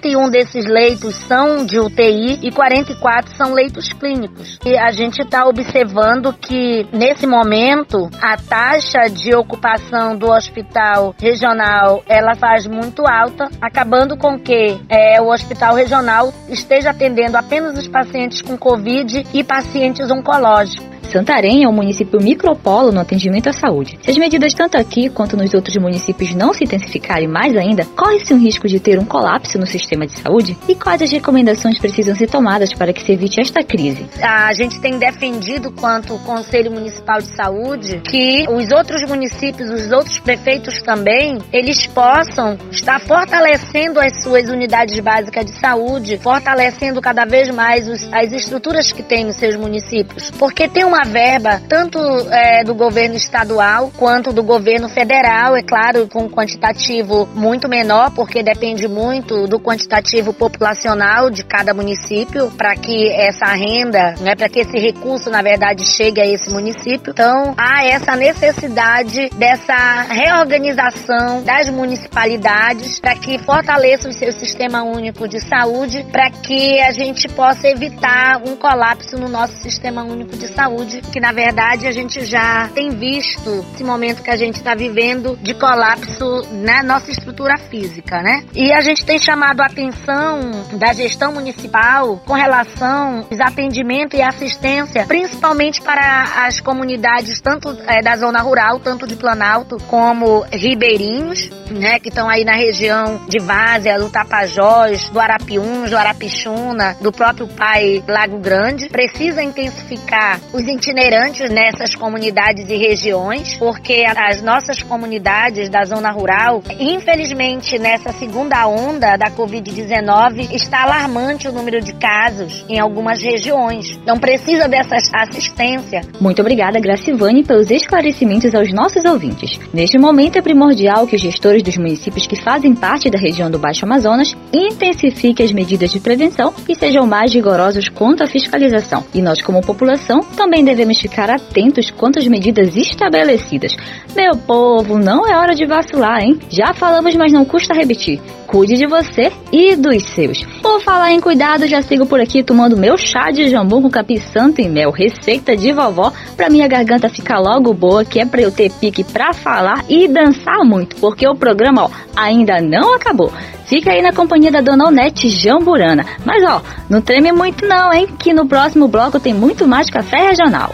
51 0.06 0.30
desses 0.30 0.64
leitos 0.66 1.16
são 1.16 1.66
de 1.66 1.80
UTI 1.80 2.38
e 2.42 2.52
44 2.52 3.36
são 3.36 3.52
leitos 3.52 3.88
clínicos. 3.92 4.58
E 4.64 4.78
a 4.78 4.90
gente 4.92 5.20
está 5.20 5.46
observando 5.46 6.32
que 6.32 6.86
nesse 6.92 7.26
momento 7.26 8.08
a 8.22 8.36
taxa 8.36 9.10
de 9.10 9.34
ocupação 9.34 10.16
do 10.16 10.30
hospital 10.30 11.14
regional 11.18 12.04
ela 12.08 12.34
faz 12.36 12.66
muito 12.66 13.02
alta, 13.06 13.48
acabando 13.60 14.16
com 14.16 14.38
que 14.38 14.80
é, 14.88 15.20
o 15.20 15.32
hospital 15.32 15.74
regional 15.74 16.32
esteja 16.48 16.90
atendendo 16.90 17.36
apenas 17.36 17.76
os 17.76 17.88
pacientes 17.88 18.40
com 18.40 18.56
Covid 18.56 19.26
e 19.34 19.42
pacientes 19.42 20.10
oncológicos. 20.10 20.95
Santarém 21.10 21.64
é 21.64 21.68
um 21.68 21.72
município 21.72 22.20
micropolo 22.20 22.92
no 22.92 23.00
atendimento 23.00 23.48
à 23.48 23.52
saúde. 23.52 23.98
Se 24.02 24.10
as 24.10 24.18
medidas 24.18 24.54
tanto 24.54 24.76
aqui 24.76 25.08
quanto 25.08 25.36
nos 25.36 25.54
outros 25.54 25.76
municípios 25.76 26.34
não 26.34 26.52
se 26.52 26.64
intensificarem 26.64 27.28
mais 27.28 27.56
ainda, 27.56 27.84
corre-se 27.96 28.34
um 28.34 28.38
risco 28.38 28.68
de 28.68 28.80
ter 28.80 28.98
um 28.98 29.04
colapso 29.04 29.58
no 29.58 29.66
sistema 29.66 30.06
de 30.06 30.12
saúde? 30.12 30.56
E 30.68 30.74
quais 30.74 31.02
as 31.02 31.10
recomendações 31.10 31.78
precisam 31.78 32.14
ser 32.14 32.28
tomadas 32.28 32.72
para 32.72 32.92
que 32.92 33.02
se 33.02 33.12
evite 33.12 33.40
esta 33.40 33.62
crise? 33.62 34.06
A 34.20 34.52
gente 34.52 34.80
tem 34.80 34.98
defendido, 34.98 35.70
quanto 35.70 36.18
Conselho 36.20 36.70
Municipal 36.70 37.18
de 37.18 37.34
Saúde, 37.34 38.00
que 38.04 38.46
os 38.48 38.70
outros 38.70 39.02
municípios, 39.08 39.70
os 39.70 39.90
outros 39.92 40.18
prefeitos 40.18 40.82
também, 40.82 41.38
eles 41.52 41.86
possam 41.86 42.58
estar 42.70 43.00
fortalecendo 43.00 44.00
as 44.00 44.22
suas 44.22 44.48
unidades 44.48 44.98
básicas 45.00 45.44
de 45.44 45.52
saúde, 45.52 46.18
fortalecendo 46.18 47.00
cada 47.00 47.24
vez 47.24 47.48
mais 47.50 47.88
os, 47.88 48.08
as 48.12 48.32
estruturas 48.32 48.92
que 48.92 49.02
tem 49.02 49.24
nos 49.24 49.36
seus 49.36 49.56
municípios. 49.56 50.30
Porque 50.32 50.68
tem 50.68 50.84
uma 50.84 50.95
uma 50.96 51.04
verba 51.04 51.60
tanto 51.68 51.98
é, 52.30 52.64
do 52.64 52.74
governo 52.74 53.16
estadual 53.16 53.92
quanto 53.98 54.32
do 54.32 54.42
governo 54.42 54.88
federal, 54.88 55.54
é 55.54 55.62
claro, 55.62 56.08
com 56.08 56.24
um 56.24 56.28
quantitativo 56.30 57.28
muito 57.34 57.68
menor, 57.68 58.10
porque 58.12 58.42
depende 58.42 58.88
muito 58.88 59.46
do 59.46 59.60
quantitativo 59.60 60.32
populacional 60.32 61.28
de 61.28 61.44
cada 61.44 61.74
município 61.74 62.50
para 62.52 62.74
que 62.74 63.10
essa 63.12 63.46
renda, 63.46 64.14
né, 64.20 64.34
para 64.34 64.48
que 64.48 64.60
esse 64.60 64.78
recurso, 64.78 65.28
na 65.28 65.42
verdade, 65.42 65.84
chegue 65.84 66.20
a 66.20 66.26
esse 66.26 66.50
município. 66.50 67.10
Então, 67.10 67.54
há 67.58 67.84
essa 67.84 68.16
necessidade 68.16 69.28
dessa 69.36 70.02
reorganização 70.08 71.42
das 71.42 71.68
municipalidades 71.68 72.98
para 72.98 73.14
que 73.16 73.38
fortaleça 73.38 74.08
o 74.08 74.12
seu 74.12 74.32
sistema 74.32 74.82
único 74.82 75.28
de 75.28 75.40
saúde, 75.46 76.06
para 76.10 76.30
que 76.30 76.80
a 76.80 76.90
gente 76.90 77.28
possa 77.28 77.68
evitar 77.68 78.40
um 78.46 78.56
colapso 78.56 79.18
no 79.18 79.28
nosso 79.28 79.56
sistema 79.56 80.02
único 80.02 80.34
de 80.36 80.46
saúde, 80.54 80.85
que 81.12 81.20
na 81.20 81.32
verdade 81.32 81.86
a 81.86 81.92
gente 81.92 82.24
já 82.24 82.68
tem 82.74 82.90
visto 82.90 83.64
esse 83.74 83.84
momento 83.84 84.22
que 84.22 84.30
a 84.30 84.36
gente 84.36 84.56
está 84.56 84.74
vivendo 84.74 85.36
de 85.42 85.54
colapso 85.54 86.42
na 86.52 86.82
nossa 86.82 87.10
estrutura 87.10 87.58
física, 87.58 88.22
né? 88.22 88.44
E 88.54 88.72
a 88.72 88.80
gente 88.80 89.04
tem 89.04 89.18
chamado 89.18 89.60
a 89.60 89.66
atenção 89.66 90.40
da 90.78 90.92
gestão 90.92 91.32
municipal 91.32 92.20
com 92.24 92.32
relação 92.32 93.26
aos 93.30 93.40
atendimento 93.40 94.16
e 94.16 94.22
assistência, 94.22 95.06
principalmente 95.06 95.80
para 95.80 96.46
as 96.46 96.60
comunidades 96.60 97.40
tanto 97.40 97.76
é, 97.86 98.02
da 98.02 98.16
zona 98.16 98.40
rural, 98.40 98.80
tanto 98.80 99.06
de 99.06 99.16
Planalto 99.16 99.78
como 99.88 100.44
ribeirinhos, 100.52 101.50
né, 101.70 101.98
que 101.98 102.08
estão 102.08 102.28
aí 102.28 102.44
na 102.44 102.54
região 102.54 103.20
de 103.28 103.38
Várzea, 103.38 103.98
do 103.98 104.10
Tapajós, 104.10 105.08
do 105.10 105.20
Arapiuns, 105.20 105.90
do 105.90 105.96
Arapixuna, 105.96 106.96
do 107.00 107.10
próprio 107.12 107.48
Pai 107.48 108.02
Lago 108.06 108.38
Grande. 108.38 108.88
Precisa 108.88 109.42
intensificar 109.42 110.40
os 110.52 110.66
itinerantes 110.76 111.50
nessas 111.50 111.94
comunidades 111.94 112.68
e 112.68 112.76
regiões, 112.76 113.56
porque 113.56 114.04
as 114.16 114.42
nossas 114.42 114.82
comunidades 114.82 115.68
da 115.68 115.84
zona 115.84 116.10
rural, 116.10 116.62
infelizmente 116.78 117.78
nessa 117.78 118.12
segunda 118.12 118.66
onda 118.68 119.16
da 119.16 119.30
Covid-19, 119.30 120.52
está 120.54 120.82
alarmante 120.82 121.48
o 121.48 121.52
número 121.52 121.80
de 121.80 121.92
casos 121.94 122.64
em 122.68 122.78
algumas 122.78 123.22
regiões. 123.22 123.98
Então 124.02 124.18
precisa 124.18 124.68
dessa 124.68 124.96
assistência. 125.14 126.02
Muito 126.20 126.40
obrigada, 126.40 126.78
Gracivane, 126.78 127.42
pelos 127.42 127.70
esclarecimentos 127.70 128.54
aos 128.54 128.72
nossos 128.72 129.04
ouvintes. 129.04 129.58
Neste 129.72 129.98
momento 129.98 130.38
é 130.38 130.42
primordial 130.42 131.06
que 131.06 131.16
os 131.16 131.22
gestores 131.22 131.62
dos 131.62 131.76
municípios 131.76 132.26
que 132.26 132.36
fazem 132.36 132.74
parte 132.74 133.10
da 133.10 133.18
região 133.18 133.50
do 133.50 133.58
Baixo 133.58 133.84
Amazonas 133.84 134.36
intensifiquem 134.52 135.44
as 135.46 135.52
medidas 135.52 135.90
de 135.90 136.00
prevenção 136.00 136.52
e 136.68 136.74
sejam 136.74 137.06
mais 137.06 137.32
rigorosos 137.32 137.88
quanto 137.88 138.22
à 138.22 138.26
fiscalização. 138.26 139.04
E 139.14 139.22
nós, 139.22 139.40
como 139.40 139.62
população, 139.62 140.20
também 140.36 140.65
devemos 140.66 141.00
ficar 141.00 141.30
atentos 141.30 141.90
quanto 141.90 142.18
às 142.18 142.26
medidas 142.26 142.76
estabelecidas. 142.76 143.74
Meu 144.14 144.36
povo, 144.36 144.98
não 144.98 145.26
é 145.26 145.36
hora 145.36 145.54
de 145.54 145.64
vacilar, 145.64 146.20
hein? 146.20 146.38
Já 146.50 146.74
falamos, 146.74 147.14
mas 147.16 147.32
não 147.32 147.44
custa 147.44 147.72
repetir. 147.72 148.20
Cuide 148.46 148.74
de 148.74 148.86
você 148.86 149.32
e 149.52 149.74
dos 149.76 150.02
seus. 150.14 150.44
Por 150.62 150.80
falar 150.82 151.12
em 151.12 151.20
cuidado, 151.20 151.66
já 151.66 151.82
sigo 151.82 152.06
por 152.06 152.20
aqui 152.20 152.42
tomando 152.42 152.76
meu 152.76 152.96
chá 152.96 153.30
de 153.30 153.48
jambu 153.48 153.82
com 153.82 153.90
capim 153.90 154.18
santo 154.18 154.60
e 154.60 154.68
mel, 154.68 154.90
receita 154.90 155.56
de 155.56 155.72
vovó, 155.72 156.12
pra 156.36 156.48
minha 156.48 156.68
garganta 156.68 157.08
ficar 157.08 157.38
logo 157.38 157.74
boa, 157.74 158.04
que 158.04 158.20
é 158.20 158.24
pra 158.24 158.40
eu 158.40 158.52
ter 158.52 158.70
pique 158.70 159.02
pra 159.04 159.32
falar 159.32 159.84
e 159.88 160.08
dançar 160.08 160.64
muito, 160.64 160.96
porque 160.96 161.26
o 161.26 161.34
programa 161.34 161.84
ó, 161.84 161.90
ainda 162.16 162.60
não 162.60 162.94
acabou. 162.94 163.32
Fica 163.66 163.90
aí 163.90 164.00
na 164.00 164.12
companhia 164.12 164.50
da 164.50 164.60
Dona 164.60 164.86
Onete 164.86 165.28
Jamburana. 165.28 166.06
Mas 166.24 166.42
ó, 166.44 166.62
não 166.88 167.02
treme 167.02 167.32
muito 167.32 167.66
não, 167.66 167.92
hein? 167.92 168.06
Que 168.18 168.32
no 168.32 168.46
próximo 168.46 168.86
bloco 168.86 169.18
tem 169.18 169.34
muito 169.34 169.66
mais 169.66 169.90
café 169.90 170.28
regional. 170.28 170.70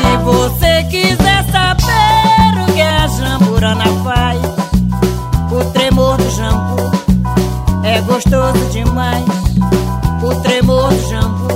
Se 0.00 0.16
você 0.24 0.82
quiser 0.90 1.44
saber 1.44 2.62
o 2.62 2.72
que 2.74 2.80
a 2.80 3.06
Jamburana 3.06 3.84
faz, 4.02 4.31
o 5.62 5.64
tremor 5.72 6.16
do 6.16 6.28
jambu 6.30 6.90
é 7.84 8.00
gostoso 8.00 8.58
demais. 8.72 9.24
O 10.22 10.34
tremor 10.42 10.92
do 10.92 11.08
jambu 11.08 11.48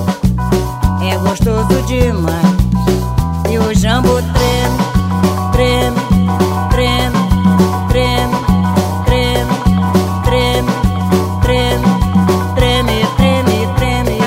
é 1.03 1.19
gostoso 1.19 1.83
demais. 1.87 2.57
E 3.51 3.59
o 3.59 3.75
jambu 3.75 4.23
treme, 4.33 4.79
treme, 5.53 6.01
treme, 6.71 7.19
treme, 7.91 8.37
treme, 9.09 9.51
treme, 10.25 10.71
treme, 11.35 11.87
treme, 12.55 13.07
treme, 13.17 13.67
treme, 13.77 13.77
treme, 13.77 14.19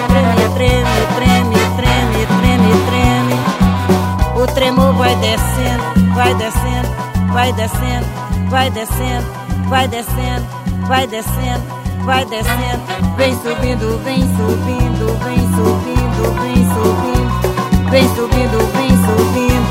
treme, 0.55 0.93
treme, 1.15 1.57
treme, 1.77 2.25
treme, 2.41 2.71
treme. 2.89 4.43
O 4.43 4.47
tremor 4.53 4.93
vai 4.95 5.15
descendo, 5.15 6.13
vai 6.15 6.33
descendo, 6.35 6.89
vai 7.33 7.53
descendo, 7.53 8.07
vai 8.49 8.69
descendo, 8.71 9.48
vai 9.69 9.87
descendo, 9.87 10.45
vai 10.87 11.07
descendo, 11.07 11.63
vai 12.03 12.25
descendo, 12.25 12.81
vem 13.15 13.33
subindo, 13.35 14.03
vem 14.03 14.21
subindo, 14.35 15.05
vem 15.23 15.37
subindo, 15.55 16.23
vem 16.41 16.59
subindo, 16.73 17.89
vem 17.91 18.07
subindo, 18.15 18.57
vem 18.73 18.89
subindo, 19.05 19.69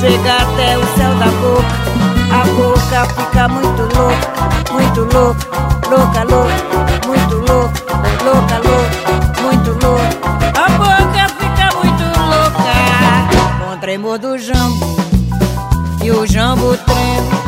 chega 0.00 0.32
até 0.36 0.78
o 0.78 0.86
céu 0.96 1.14
da 1.16 1.26
boca. 1.26 1.82
A 2.32 2.44
boca 2.54 3.04
fica 3.14 3.48
muito 3.48 3.82
louca, 3.82 4.72
muito 4.72 5.00
louca, 5.12 5.46
louca, 5.90 6.24
louca, 6.24 7.06
muito 7.06 7.36
louca, 7.36 7.80
louca, 8.24 8.56
louca, 8.58 9.42
muito 9.42 9.70
louca. 9.84 10.14
A 10.54 10.68
boca 10.78 11.28
fica 11.38 11.66
muito 11.76 12.04
louca 12.20 12.74
com 13.58 13.74
o 13.74 13.76
tremor 13.78 14.18
do 14.18 14.38
jambo. 14.38 14.96
E 16.02 16.10
o 16.10 16.26
jambo 16.26 16.76
treme, 16.78 17.41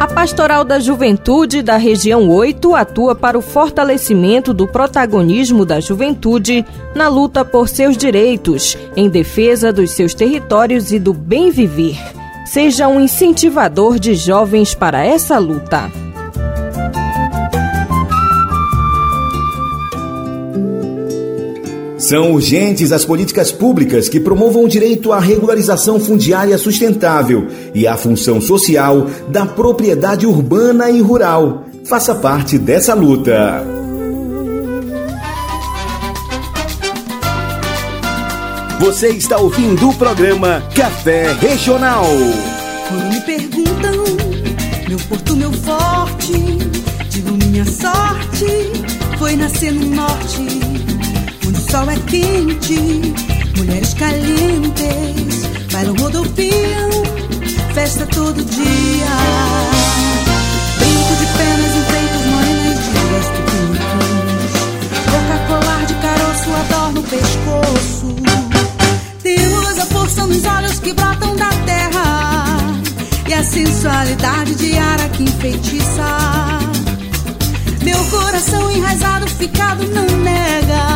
A 0.00 0.06
Pastoral 0.06 0.64
da 0.64 0.80
Juventude 0.80 1.62
da 1.62 1.76
Região 1.76 2.28
8 2.28 2.74
atua 2.74 3.14
para 3.14 3.38
o 3.38 3.42
fortalecimento 3.42 4.54
do 4.54 4.66
protagonismo 4.66 5.64
da 5.64 5.80
juventude 5.80 6.64
na 6.94 7.08
luta 7.08 7.44
por 7.44 7.68
seus 7.68 7.96
direitos, 7.96 8.76
em 8.96 9.08
defesa 9.08 9.72
dos 9.72 9.90
seus 9.90 10.14
territórios 10.14 10.92
e 10.92 10.98
do 10.98 11.12
bem 11.12 11.50
viver. 11.50 11.98
Seja 12.46 12.88
um 12.88 13.00
incentivador 13.00 13.98
de 13.98 14.14
jovens 14.14 14.74
para 14.74 15.04
essa 15.04 15.38
luta. 15.38 15.90
São 22.08 22.32
urgentes 22.32 22.90
as 22.90 23.04
políticas 23.04 23.52
públicas 23.52 24.08
que 24.08 24.18
promovam 24.18 24.64
o 24.64 24.68
direito 24.68 25.12
à 25.12 25.20
regularização 25.20 26.00
fundiária 26.00 26.56
sustentável 26.56 27.48
e 27.74 27.86
à 27.86 27.98
função 27.98 28.40
social 28.40 29.08
da 29.28 29.44
propriedade 29.44 30.26
urbana 30.26 30.88
e 30.88 31.02
rural. 31.02 31.64
Faça 31.84 32.14
parte 32.14 32.56
dessa 32.56 32.94
luta. 32.94 33.62
Você 38.80 39.08
está 39.08 39.36
ouvindo 39.36 39.90
o 39.90 39.94
programa 39.94 40.62
Café 40.74 41.34
Regional. 41.34 42.06
Quando 42.88 43.04
me 43.04 43.20
perguntam, 43.20 44.04
meu 44.88 44.98
porto, 45.10 45.36
meu 45.36 45.52
forte, 45.52 46.32
digo 47.10 47.32
minha 47.32 47.66
sorte 47.66 48.78
foi 49.18 49.34
nascer 49.34 49.72
no 49.72 49.96
norte, 49.96 50.38
sol 51.70 51.90
é 51.90 51.96
quente, 51.96 53.14
mulheres 53.58 53.92
calientes, 53.94 55.46
bailam, 55.70 55.94
rodopiam, 55.96 56.90
festa 57.74 58.06
todo 58.06 58.42
dia. 58.42 59.06
Brinco 60.78 61.14
de 61.16 61.26
penas 61.36 61.76
enfeitas, 61.76 62.24
morenas 62.26 62.78
de 62.84 62.90
rosto 63.10 63.40
pintos, 63.50 64.52
boca 65.10 65.36
colar 65.46 65.84
de 65.86 65.94
caroço, 65.94 66.50
adorno 66.54 67.00
o 67.00 67.04
pescoço. 67.04 68.16
Temos 69.22 69.78
a 69.78 69.86
força 69.86 70.26
nos 70.26 70.44
olhos 70.46 70.78
que 70.78 70.92
brotam 70.94 71.36
da 71.36 71.50
terra 71.66 72.56
e 73.28 73.34
a 73.34 73.44
sensualidade 73.44 74.54
de 74.54 74.78
ara 74.78 75.08
que 75.10 75.24
enfeitiça. 75.24 76.18
Meu 77.82 78.02
coração 78.06 78.70
enraizado, 78.70 79.28
ficado, 79.28 79.86
não 79.88 80.06
nega 80.18 80.87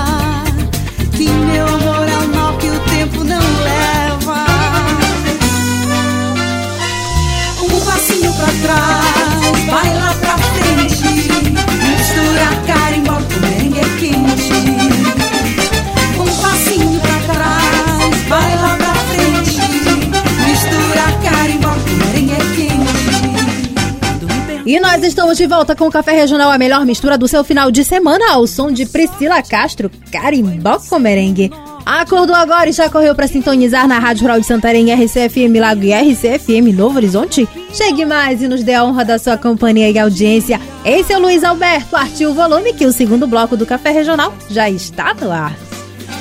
Nós 24.93 25.05
estamos 25.05 25.39
de 25.39 25.47
volta 25.47 25.75
com 25.75 25.87
o 25.87 25.91
Café 25.91 26.13
Regional, 26.13 26.51
a 26.51 26.59
melhor 26.59 26.85
mistura 26.85 27.17
do 27.17 27.27
seu 27.27 27.43
final 27.43 27.71
de 27.71 27.83
semana, 27.83 28.33
ao 28.33 28.47
som 28.47 28.71
de 28.71 28.85
Priscila 28.85 29.43
Castro, 29.43 29.91
Carimbó 30.13 30.79
com 30.79 30.99
Merengue. 30.99 31.51
Acordou 31.87 32.37
agora 32.37 32.69
e 32.69 32.73
já 32.73 32.91
correu 32.91 33.15
para 33.15 33.27
sintonizar 33.27 33.89
na 33.89 33.99
Rádio 33.99 34.25
Rural 34.25 34.39
de 34.39 34.47
Santarém, 34.47 34.93
RCFM 34.93 35.59
Lago 35.59 35.83
e 35.83 35.95
RCFM 35.95 36.77
Novo 36.77 36.99
Horizonte? 36.99 37.49
Chegue 37.73 38.05
mais 38.05 38.43
e 38.43 38.49
nos 38.49 38.63
dê 38.63 38.75
a 38.75 38.85
honra 38.85 39.03
da 39.03 39.19
sua 39.19 39.39
companhia 39.39 39.91
e 39.91 39.99
audiência. 39.99 40.61
Esse 40.85 41.15
é 41.15 41.17
o 41.17 41.23
Luiz 41.23 41.43
Alberto, 41.43 41.97
artiu 41.97 42.33
o 42.33 42.35
volume 42.35 42.75
que 42.75 42.85
o 42.85 42.93
segundo 42.93 43.27
bloco 43.27 43.57
do 43.57 43.65
Café 43.65 43.93
Regional 43.93 44.35
já 44.51 44.69
está 44.69 45.15
no 45.15 45.33
ar. 45.33 45.57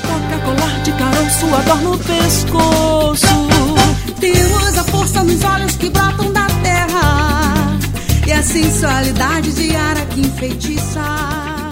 Toca 0.02 0.46
colar 0.46 0.82
de 0.82 0.94
caroço, 0.94 1.46
a 1.72 1.76
no 1.76 1.98
pescoço. 1.98 3.28
Temos 4.18 4.78
a 4.78 4.84
força 4.86 5.22
nos 5.26 5.44
olhos 5.44 5.76
que 5.76 5.90
brotam 5.90 6.32
da 6.32 6.48
terra 6.64 7.31
e 8.32 8.34
a 8.34 8.42
sensualidade 8.42 9.52
diária 9.52 10.06
que 10.06 10.22
enfeitiça. 10.22 11.02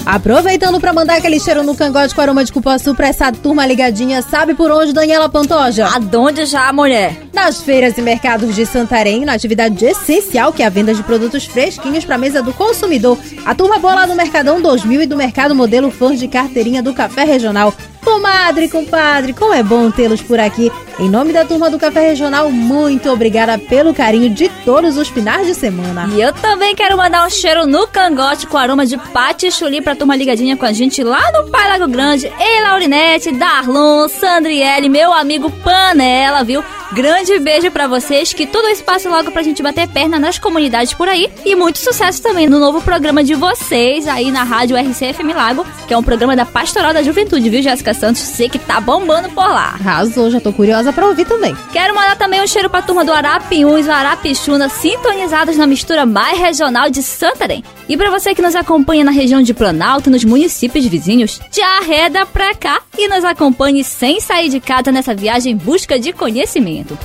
Aproveitando 0.05 0.77
para 0.79 0.91
mandar 0.91 1.15
aquele 1.15 1.39
cheiro 1.39 1.63
no 1.63 1.73
cangote 1.73 2.13
com 2.13 2.19
aroma 2.19 2.43
de 2.43 2.51
cupuaçu 2.51 2.93
pra 2.93 3.07
essa 3.07 3.31
turma 3.31 3.65
ligadinha, 3.65 4.21
sabe 4.21 4.53
por 4.53 4.69
onde, 4.69 4.91
Daniela 4.91 5.29
Pantoja? 5.29 5.87
Aonde 5.87 6.45
já, 6.45 6.73
mulher? 6.73 7.15
Nas 7.33 7.61
feiras 7.61 7.97
e 7.97 8.01
mercados 8.01 8.53
de 8.53 8.65
Santarém, 8.65 9.23
na 9.23 9.33
atividade 9.33 9.85
essencial 9.85 10.51
que 10.51 10.61
é 10.61 10.65
a 10.65 10.69
venda 10.69 10.93
de 10.93 11.01
produtos 11.01 11.45
fresquinhos 11.45 12.03
para 12.03 12.17
mesa 12.17 12.43
do 12.43 12.51
consumidor. 12.51 13.17
A 13.45 13.55
turma 13.55 13.79
boa 13.79 13.95
lá 13.95 14.05
do 14.05 14.15
Mercadão 14.15 14.61
2000 14.61 15.03
e 15.03 15.05
do 15.05 15.15
Mercado 15.15 15.55
Modelo 15.55 15.89
Fãs 15.89 16.19
de 16.19 16.27
Carteirinha 16.27 16.83
do 16.83 16.93
Café 16.93 17.23
Regional. 17.23 17.73
Comadre, 18.03 18.69
compadre, 18.69 19.33
como 19.33 19.53
é 19.53 19.61
bom 19.61 19.91
tê-los 19.91 20.21
por 20.21 20.39
aqui. 20.39 20.71
Em 20.99 21.09
nome 21.09 21.31
da 21.31 21.45
turma 21.45 21.69
do 21.69 21.79
Café 21.79 22.09
Regional, 22.09 22.51
muito 22.51 23.09
obrigada 23.09 23.57
pelo 23.57 23.93
carinho 23.93 24.29
de 24.29 24.49
todos 24.65 24.97
os 24.97 25.07
finais 25.07 25.47
de 25.47 25.55
semana. 25.55 26.09
E 26.13 26.21
eu 26.21 26.33
também 26.33 26.75
quero 26.75 26.97
mandar 26.97 27.25
um 27.25 27.29
cheiro 27.29 27.65
no 27.65 27.87
cangote 27.87 28.47
com 28.47 28.57
aroma 28.57 28.85
de 28.85 28.97
pate 28.97 29.49
chuli 29.51 29.81
pra 29.81 29.95
turma 29.95 30.15
ligadinha 30.15 30.57
com 30.57 30.65
a 30.65 30.73
gente 30.73 31.03
lá 31.03 31.21
no 31.31 31.49
Pai 31.49 31.69
Lago 31.69 31.87
Grande. 31.91 32.31
Ei, 32.39 32.61
Laurinete, 32.61 33.31
Darlon, 33.31 34.07
Sandriele, 34.09 34.89
meu 34.89 35.13
amigo 35.13 35.49
Panela, 35.49 36.43
viu? 36.43 36.63
Grande 36.91 37.37
beijo 37.37 37.69
pra 37.69 37.87
vocês, 37.87 38.33
que 38.33 38.47
tudo 38.47 38.67
isso 38.67 38.83
passe 38.83 39.07
logo 39.07 39.31
pra 39.31 39.43
gente 39.43 39.61
bater 39.61 39.87
perna 39.87 40.17
nas 40.17 40.39
comunidades 40.39 40.93
por 40.93 41.07
aí. 41.07 41.29
E 41.45 41.55
muito 41.55 41.77
sucesso 41.77 42.21
também 42.21 42.49
no 42.49 42.59
novo 42.59 42.81
programa 42.81 43.23
de 43.23 43.35
vocês 43.35 44.07
aí 44.07 44.31
na 44.31 44.43
rádio 44.43 44.75
RCF 44.75 45.21
Lago, 45.31 45.65
que 45.87 45.93
é 45.93 45.97
um 45.97 46.01
programa 46.01 46.35
da 46.35 46.45
Pastoral 46.45 46.91
da 46.91 47.03
Juventude, 47.03 47.47
viu, 47.47 47.61
Jéssica 47.61 47.88
Santos? 47.97 48.21
Sei 48.21 48.49
que 48.49 48.59
tá 48.59 48.79
bombando 48.79 49.29
por 49.29 49.47
lá. 49.47 49.75
Arrasou, 49.79 50.29
já 50.29 50.39
tô 50.39 50.51
curiosa 50.51 50.91
pra 50.91 51.07
ouvir 51.07 51.25
também. 51.25 51.55
Quero 51.71 51.95
mandar 51.95 52.17
também 52.17 52.41
um 52.41 52.47
cheiro 52.47 52.69
pra 52.69 52.81
turma 52.81 53.05
do 53.05 53.13
Arapiuns 53.13 53.85
e 53.85 53.89
Arapixuna, 53.89 54.69
sintonizados 54.69 55.57
na 55.57 55.67
mistura 55.67 56.05
mais 56.05 56.39
regional 56.39 56.89
de 56.89 57.01
Santarém. 57.03 57.63
E 57.87 57.97
pra 57.97 58.09
você 58.09 58.35
que 58.35 58.41
nos 58.41 58.55
acompanha 58.55 59.03
na 59.03 59.11
região 59.11 59.41
de 59.41 59.53
Planalto 59.53 60.09
e 60.09 60.11
nos 60.11 60.23
municípios 60.23 60.85
vizinhos, 60.85 61.39
te 61.51 61.61
arreda 61.61 62.25
pra 62.25 62.53
cá 62.53 62.81
e 62.97 63.07
nos 63.07 63.23
acompanhe 63.23 63.83
sem 63.83 64.19
sair 64.19 64.49
de 64.49 64.59
casa 64.59 64.91
nessa 64.91 65.15
viagem 65.15 65.53
em 65.53 65.57
busca 65.57 65.99
de 65.99 66.13
conhecimento. 66.13 66.97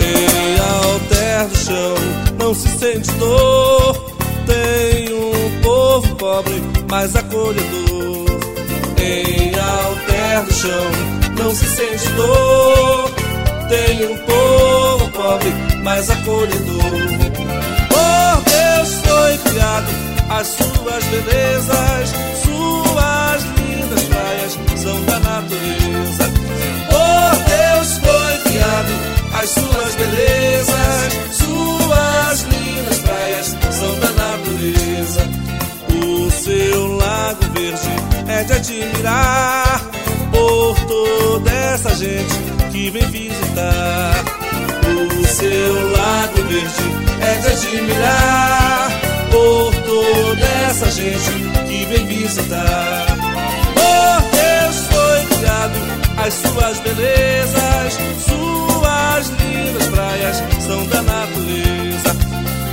Em 0.00 0.58
alter 0.60 1.48
do 1.48 1.56
chão 1.56 1.94
não 2.38 2.54
se 2.54 2.68
sente 2.68 3.10
dor. 3.12 4.16
Tem 4.46 5.12
um 5.12 5.60
povo 5.62 6.14
pobre, 6.16 6.62
mais 6.88 7.16
acolhedor. 7.16 7.85
Em 8.98 9.52
alter 9.58 10.52
chão 10.52 10.90
não 11.38 11.54
se 11.54 11.66
sente 11.66 12.08
dor. 12.12 13.10
Tem 13.68 14.06
um 14.06 14.16
povo 14.18 15.10
pobre, 15.10 15.50
mais 15.82 16.08
acolhedor. 16.10 17.26
Por 17.88 18.42
Deus 18.44 19.00
foi 19.04 19.38
criado 19.50 20.06
as 20.30 20.46
suas 20.48 21.04
belezas, 21.04 22.10
suas 22.44 23.42
lindas 23.58 24.02
praias 24.04 24.58
são 24.76 25.04
da 25.04 25.18
natureza. 25.20 26.30
Por 26.90 27.36
Deus 27.44 27.98
foi 27.98 28.50
criado 28.50 28.92
as 29.34 29.50
suas 29.50 29.94
belezas, 29.94 31.12
suas 31.32 32.42
lindas 32.42 32.98
praias 32.98 33.05
é 38.36 38.44
de 38.44 38.52
admirar 38.52 39.80
por 40.30 40.78
toda 40.86 41.50
essa 41.50 41.94
gente 41.94 42.34
que 42.70 42.90
vem 42.90 43.06
visitar. 43.06 44.24
O 44.86 45.26
seu 45.26 45.90
lago 45.90 46.42
verde 46.42 47.16
é 47.22 47.34
de 47.40 47.48
admirar 47.48 48.90
por 49.30 49.74
toda 49.86 50.46
essa 50.68 50.90
gente 50.90 51.30
que 51.66 51.86
vem 51.86 52.06
visitar. 52.06 53.06
Por 53.74 54.22
Deus 54.30 54.76
foi 54.90 55.36
criado 55.36 55.78
as 56.18 56.34
suas 56.34 56.78
belezas, 56.80 57.98
suas 58.26 59.28
lindas 59.40 59.86
praias 59.86 60.42
são 60.60 60.86
da 60.88 61.00
natureza. 61.00 62.14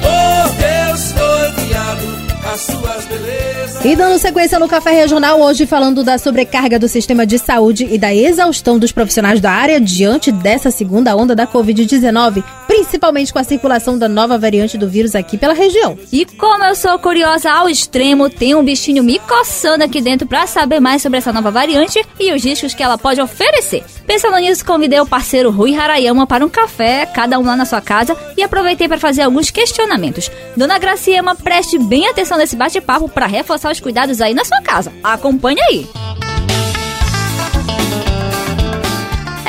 Por 0.02 0.56
Deus 0.58 1.12
foi 1.14 1.64
criado 1.64 2.33
as 2.46 2.62
suas 2.62 3.06
belezas. 3.06 3.86
E 3.86 3.96
dando 3.96 4.18
sequência 4.18 4.60
no 4.60 4.68
Café 4.68 4.92
Regional, 4.92 5.42
hoje 5.42 5.66
falando 5.66 6.04
da 6.04 6.18
sobrecarga 6.18 6.80
do 6.80 6.88
sistema 6.88 7.26
de 7.26 7.38
saúde 7.38 7.88
e 7.90 7.98
da 7.98 8.14
exaustão 8.14 8.78
dos 8.80 8.92
profissionais 8.92 9.42
da 9.42 9.52
área 9.52 9.80
diante 9.80 10.32
dessa 10.32 10.72
segunda 10.72 11.16
onda 11.16 11.36
da 11.36 11.48
Covid-19, 11.48 12.44
principalmente 12.68 13.34
com 13.34 13.40
a 13.40 13.44
circulação 13.44 13.98
da 13.98 14.08
nova 14.08 14.38
variante 14.38 14.78
do 14.78 14.88
vírus 14.88 15.16
aqui 15.16 15.38
pela 15.38 15.54
região. 15.54 15.98
E 16.12 16.26
como 16.26 16.64
eu 16.64 16.76
sou 16.76 16.98
curiosa 17.00 17.52
ao 17.52 17.70
extremo, 17.70 18.30
tem 18.30 18.56
um 18.56 18.64
bichinho 18.64 19.04
me 19.04 19.20
coçando 19.20 19.84
aqui 19.84 20.02
dentro 20.02 20.28
para 20.28 20.48
saber 20.48 20.80
mais 20.80 21.02
sobre 21.02 21.18
essa 21.18 21.34
nova 21.34 21.52
variante 21.52 22.02
e 22.20 22.34
os 22.34 22.44
riscos 22.44 22.74
que 22.74 22.84
ela 22.84 22.98
pode 22.98 23.22
oferecer. 23.22 23.84
Pensando 24.06 24.38
nisso, 24.38 24.66
convidei 24.66 25.00
o 25.00 25.06
parceiro 25.06 25.50
Rui 25.50 25.76
Harayama 25.76 26.28
para 26.28 26.46
um 26.46 26.50
café, 26.50 27.06
cada 27.06 27.40
um 27.40 27.46
lá 27.46 27.56
na 27.56 27.66
sua 27.66 27.82
casa, 27.82 28.18
e 28.38 28.44
aproveitei 28.44 28.88
para 28.88 29.00
fazer 29.00 29.22
alguns 29.22 29.50
questionamentos. 29.50 30.30
Dona 30.56 30.78
Graciema, 30.78 31.36
preste 31.36 31.78
bem 31.80 32.08
atenção 32.08 32.38
nesse 32.38 32.56
bate-papo 32.56 33.08
para 33.08 33.26
reforçar 33.26 33.72
os 33.72 33.80
cuidados 33.80 34.22
aí 34.22 34.34
na 34.34 34.44
sua 34.44 34.62
casa. 34.62 34.92
Acompanhe 35.04 35.62
aí! 35.62 36.03